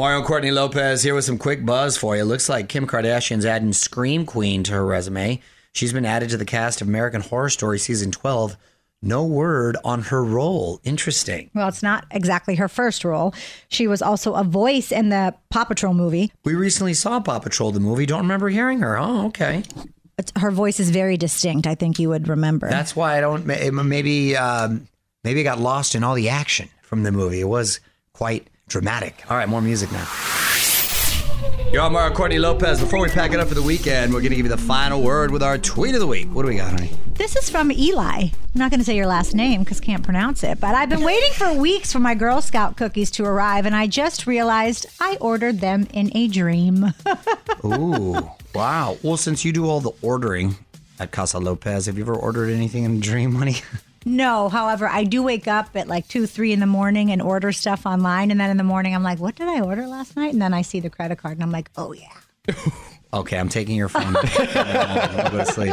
Mario 0.00 0.22
Courtney 0.22 0.50
Lopez 0.50 1.02
here 1.02 1.14
with 1.14 1.26
some 1.26 1.36
quick 1.36 1.66
buzz 1.66 1.98
for 1.98 2.16
you. 2.16 2.24
Looks 2.24 2.48
like 2.48 2.70
Kim 2.70 2.86
Kardashian's 2.86 3.44
adding 3.44 3.74
Scream 3.74 4.24
Queen 4.24 4.62
to 4.62 4.72
her 4.72 4.86
resume. 4.86 5.42
She's 5.72 5.92
been 5.92 6.06
added 6.06 6.30
to 6.30 6.38
the 6.38 6.46
cast 6.46 6.80
of 6.80 6.88
American 6.88 7.20
Horror 7.20 7.50
Story 7.50 7.78
season 7.78 8.10
12. 8.10 8.56
no 9.02 9.26
word 9.26 9.76
on 9.84 10.00
her 10.04 10.24
role. 10.24 10.80
Interesting. 10.84 11.50
Well, 11.52 11.68
it's 11.68 11.82
not 11.82 12.06
exactly 12.12 12.54
her 12.54 12.66
first 12.66 13.04
role. 13.04 13.34
She 13.68 13.86
was 13.86 14.00
also 14.00 14.32
a 14.32 14.42
voice 14.42 14.90
in 14.90 15.10
the 15.10 15.34
Paw 15.50 15.66
Patrol 15.66 15.92
movie. 15.92 16.32
We 16.44 16.54
recently 16.54 16.94
saw 16.94 17.20
Paw 17.20 17.38
Patrol, 17.38 17.70
the 17.70 17.78
movie. 17.78 18.06
Don't 18.06 18.22
remember 18.22 18.48
hearing 18.48 18.80
her. 18.80 18.96
Oh, 18.96 19.26
okay. 19.26 19.64
It's, 20.16 20.32
her 20.36 20.50
voice 20.50 20.80
is 20.80 20.88
very 20.88 21.18
distinct. 21.18 21.66
I 21.66 21.74
think 21.74 21.98
you 21.98 22.08
would 22.08 22.26
remember. 22.26 22.70
That's 22.70 22.96
why 22.96 23.18
I 23.18 23.20
don't. 23.20 23.44
Maybe, 23.44 24.34
um, 24.34 24.88
maybe 25.24 25.40
I 25.40 25.42
got 25.42 25.60
lost 25.60 25.94
in 25.94 26.04
all 26.04 26.14
the 26.14 26.30
action 26.30 26.70
from 26.80 27.02
the 27.02 27.12
movie. 27.12 27.42
It 27.42 27.48
was 27.48 27.80
quite 28.14 28.48
dramatic. 28.70 29.22
All 29.28 29.36
right, 29.36 29.48
more 29.48 29.60
music 29.60 29.92
now. 29.92 30.08
Yo, 31.72 31.84
I'm 31.84 31.92
Mario 31.92 32.14
Courtney 32.14 32.38
Lopez. 32.38 32.80
Before 32.80 33.00
we 33.00 33.08
pack 33.08 33.32
it 33.32 33.38
up 33.38 33.46
for 33.48 33.54
the 33.54 33.62
weekend, 33.62 34.12
we're 34.12 34.20
going 34.20 34.30
to 34.30 34.36
give 34.36 34.46
you 34.46 34.50
the 34.50 34.56
final 34.56 35.02
word 35.02 35.30
with 35.30 35.42
our 35.42 35.58
tweet 35.58 35.94
of 35.94 36.00
the 36.00 36.06
week. 36.06 36.26
What 36.32 36.42
do 36.42 36.48
we 36.48 36.56
got, 36.56 36.72
honey? 36.72 36.90
This 37.14 37.36
is 37.36 37.50
from 37.50 37.70
Eli. 37.70 38.22
I'm 38.22 38.32
not 38.54 38.70
going 38.70 38.80
to 38.80 38.84
say 38.84 38.96
your 38.96 39.06
last 39.06 39.34
name 39.34 39.62
because 39.62 39.78
can't 39.78 40.02
pronounce 40.02 40.42
it, 40.42 40.58
but 40.58 40.74
I've 40.74 40.88
been 40.88 41.04
waiting 41.04 41.32
for 41.32 41.52
weeks 41.52 41.92
for 41.92 42.00
my 42.00 42.14
Girl 42.14 42.40
Scout 42.40 42.76
cookies 42.76 43.10
to 43.12 43.24
arrive, 43.24 43.66
and 43.66 43.76
I 43.76 43.86
just 43.86 44.26
realized 44.26 44.86
I 45.00 45.16
ordered 45.20 45.60
them 45.60 45.86
in 45.92 46.10
a 46.16 46.28
dream. 46.28 46.92
Ooh, 47.64 48.30
wow. 48.54 48.96
Well, 49.02 49.16
since 49.16 49.44
you 49.44 49.52
do 49.52 49.66
all 49.68 49.80
the 49.80 49.92
ordering 50.02 50.56
at 50.98 51.12
Casa 51.12 51.38
Lopez, 51.38 51.86
have 51.86 51.96
you 51.96 52.04
ever 52.04 52.14
ordered 52.14 52.50
anything 52.50 52.84
in 52.84 52.96
a 52.96 53.00
dream, 53.00 53.34
honey? 53.34 53.56
no, 54.04 54.48
however, 54.48 54.88
I 54.88 55.04
do 55.04 55.22
wake 55.22 55.46
up 55.48 55.70
at 55.74 55.88
like 55.88 56.08
two, 56.08 56.26
three 56.26 56.52
in 56.52 56.60
the 56.60 56.66
morning 56.66 57.10
and 57.10 57.20
order 57.20 57.52
stuff 57.52 57.86
online, 57.86 58.30
and 58.30 58.40
then 58.40 58.50
in 58.50 58.56
the 58.56 58.64
morning 58.64 58.94
I'm 58.94 59.02
like, 59.02 59.18
"What 59.18 59.36
did 59.36 59.48
I 59.48 59.60
order 59.60 59.86
last 59.86 60.16
night?" 60.16 60.32
And 60.32 60.40
then 60.40 60.54
I 60.54 60.62
see 60.62 60.80
the 60.80 60.90
credit 60.90 61.18
card, 61.18 61.34
and 61.34 61.42
I'm 61.42 61.52
like, 61.52 61.70
"Oh 61.76 61.92
yeah." 61.92 62.54
Okay, 63.12 63.36
I'm 63.38 63.48
taking 63.48 63.76
your 63.76 63.88
phone. 63.88 64.14
Uh, 64.14 64.22
I'll 65.24 65.30
go 65.32 65.38
to 65.38 65.46
sleep. 65.46 65.70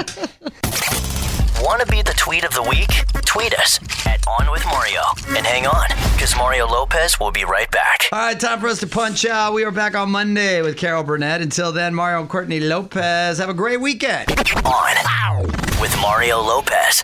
Want 1.63 1.81
to 1.81 1.87
be 1.87 2.01
the 2.01 2.13
tweet 2.17 2.43
of 2.43 2.51
the 2.53 2.63
week? 2.63 2.89
Tweet 3.25 3.53
us 3.59 3.79
at 4.07 4.25
On 4.27 4.49
With 4.51 4.65
Mario. 4.65 5.01
And 5.29 5.45
hang 5.45 5.67
on, 5.67 5.87
because 6.13 6.35
Mario 6.35 6.67
Lopez 6.67 7.19
will 7.19 7.31
be 7.31 7.43
right 7.43 7.69
back. 7.69 8.09
All 8.11 8.19
right, 8.19 8.39
time 8.39 8.59
for 8.59 8.67
us 8.67 8.79
to 8.79 8.87
punch 8.87 9.25
out. 9.25 9.53
We 9.53 9.63
are 9.65 9.71
back 9.71 9.95
on 9.95 10.09
Monday 10.09 10.61
with 10.63 10.77
Carol 10.77 11.03
Burnett. 11.03 11.41
Until 11.41 11.71
then, 11.71 11.93
Mario 11.93 12.21
and 12.21 12.29
Courtney 12.29 12.59
Lopez. 12.59 13.37
Have 13.37 13.49
a 13.49 13.53
great 13.53 13.81
weekend. 13.81 14.31
On 14.65 15.47
with 15.79 15.95
Mario 16.01 16.41
Lopez. 16.41 17.03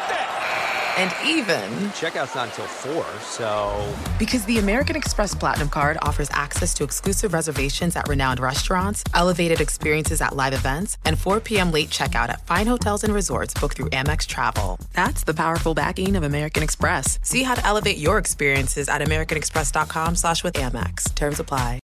and 0.97 1.13
even, 1.25 1.69
Checkout's 1.91 2.35
not 2.35 2.49
until 2.49 2.65
4, 2.65 3.05
so. 3.21 3.93
because 4.19 4.43
the 4.45 4.57
American 4.59 4.95
Express 4.95 5.33
Platinum 5.33 5.69
Card 5.69 5.97
offers 6.01 6.29
access 6.31 6.73
to 6.75 6.83
exclusive 6.83 7.33
reservations 7.33 7.95
at 7.95 8.07
renowned 8.07 8.39
restaurants, 8.39 9.03
elevated 9.13 9.61
experiences 9.61 10.21
at 10.21 10.35
live 10.35 10.53
events, 10.53 10.97
and 11.05 11.17
4 11.17 11.39
p.m. 11.39 11.71
late 11.71 11.89
checkout 11.89 12.29
at 12.29 12.45
fine 12.47 12.67
hotels 12.67 13.03
and 13.03 13.13
resorts 13.13 13.53
booked 13.53 13.77
through 13.77 13.89
Amex 13.91 14.25
Travel. 14.27 14.79
That's 14.93 15.23
the 15.23 15.33
powerful 15.33 15.73
backing 15.73 16.15
of 16.15 16.23
American 16.23 16.63
Express. 16.63 17.19
See 17.21 17.43
how 17.43 17.55
to 17.55 17.65
elevate 17.65 17.97
your 17.97 18.17
experiences 18.17 18.89
at 18.89 19.01
americanexpress.com 19.01 20.15
slash 20.15 20.43
with 20.43 20.55
Amex. 20.55 21.13
Terms 21.15 21.39
apply. 21.39 21.79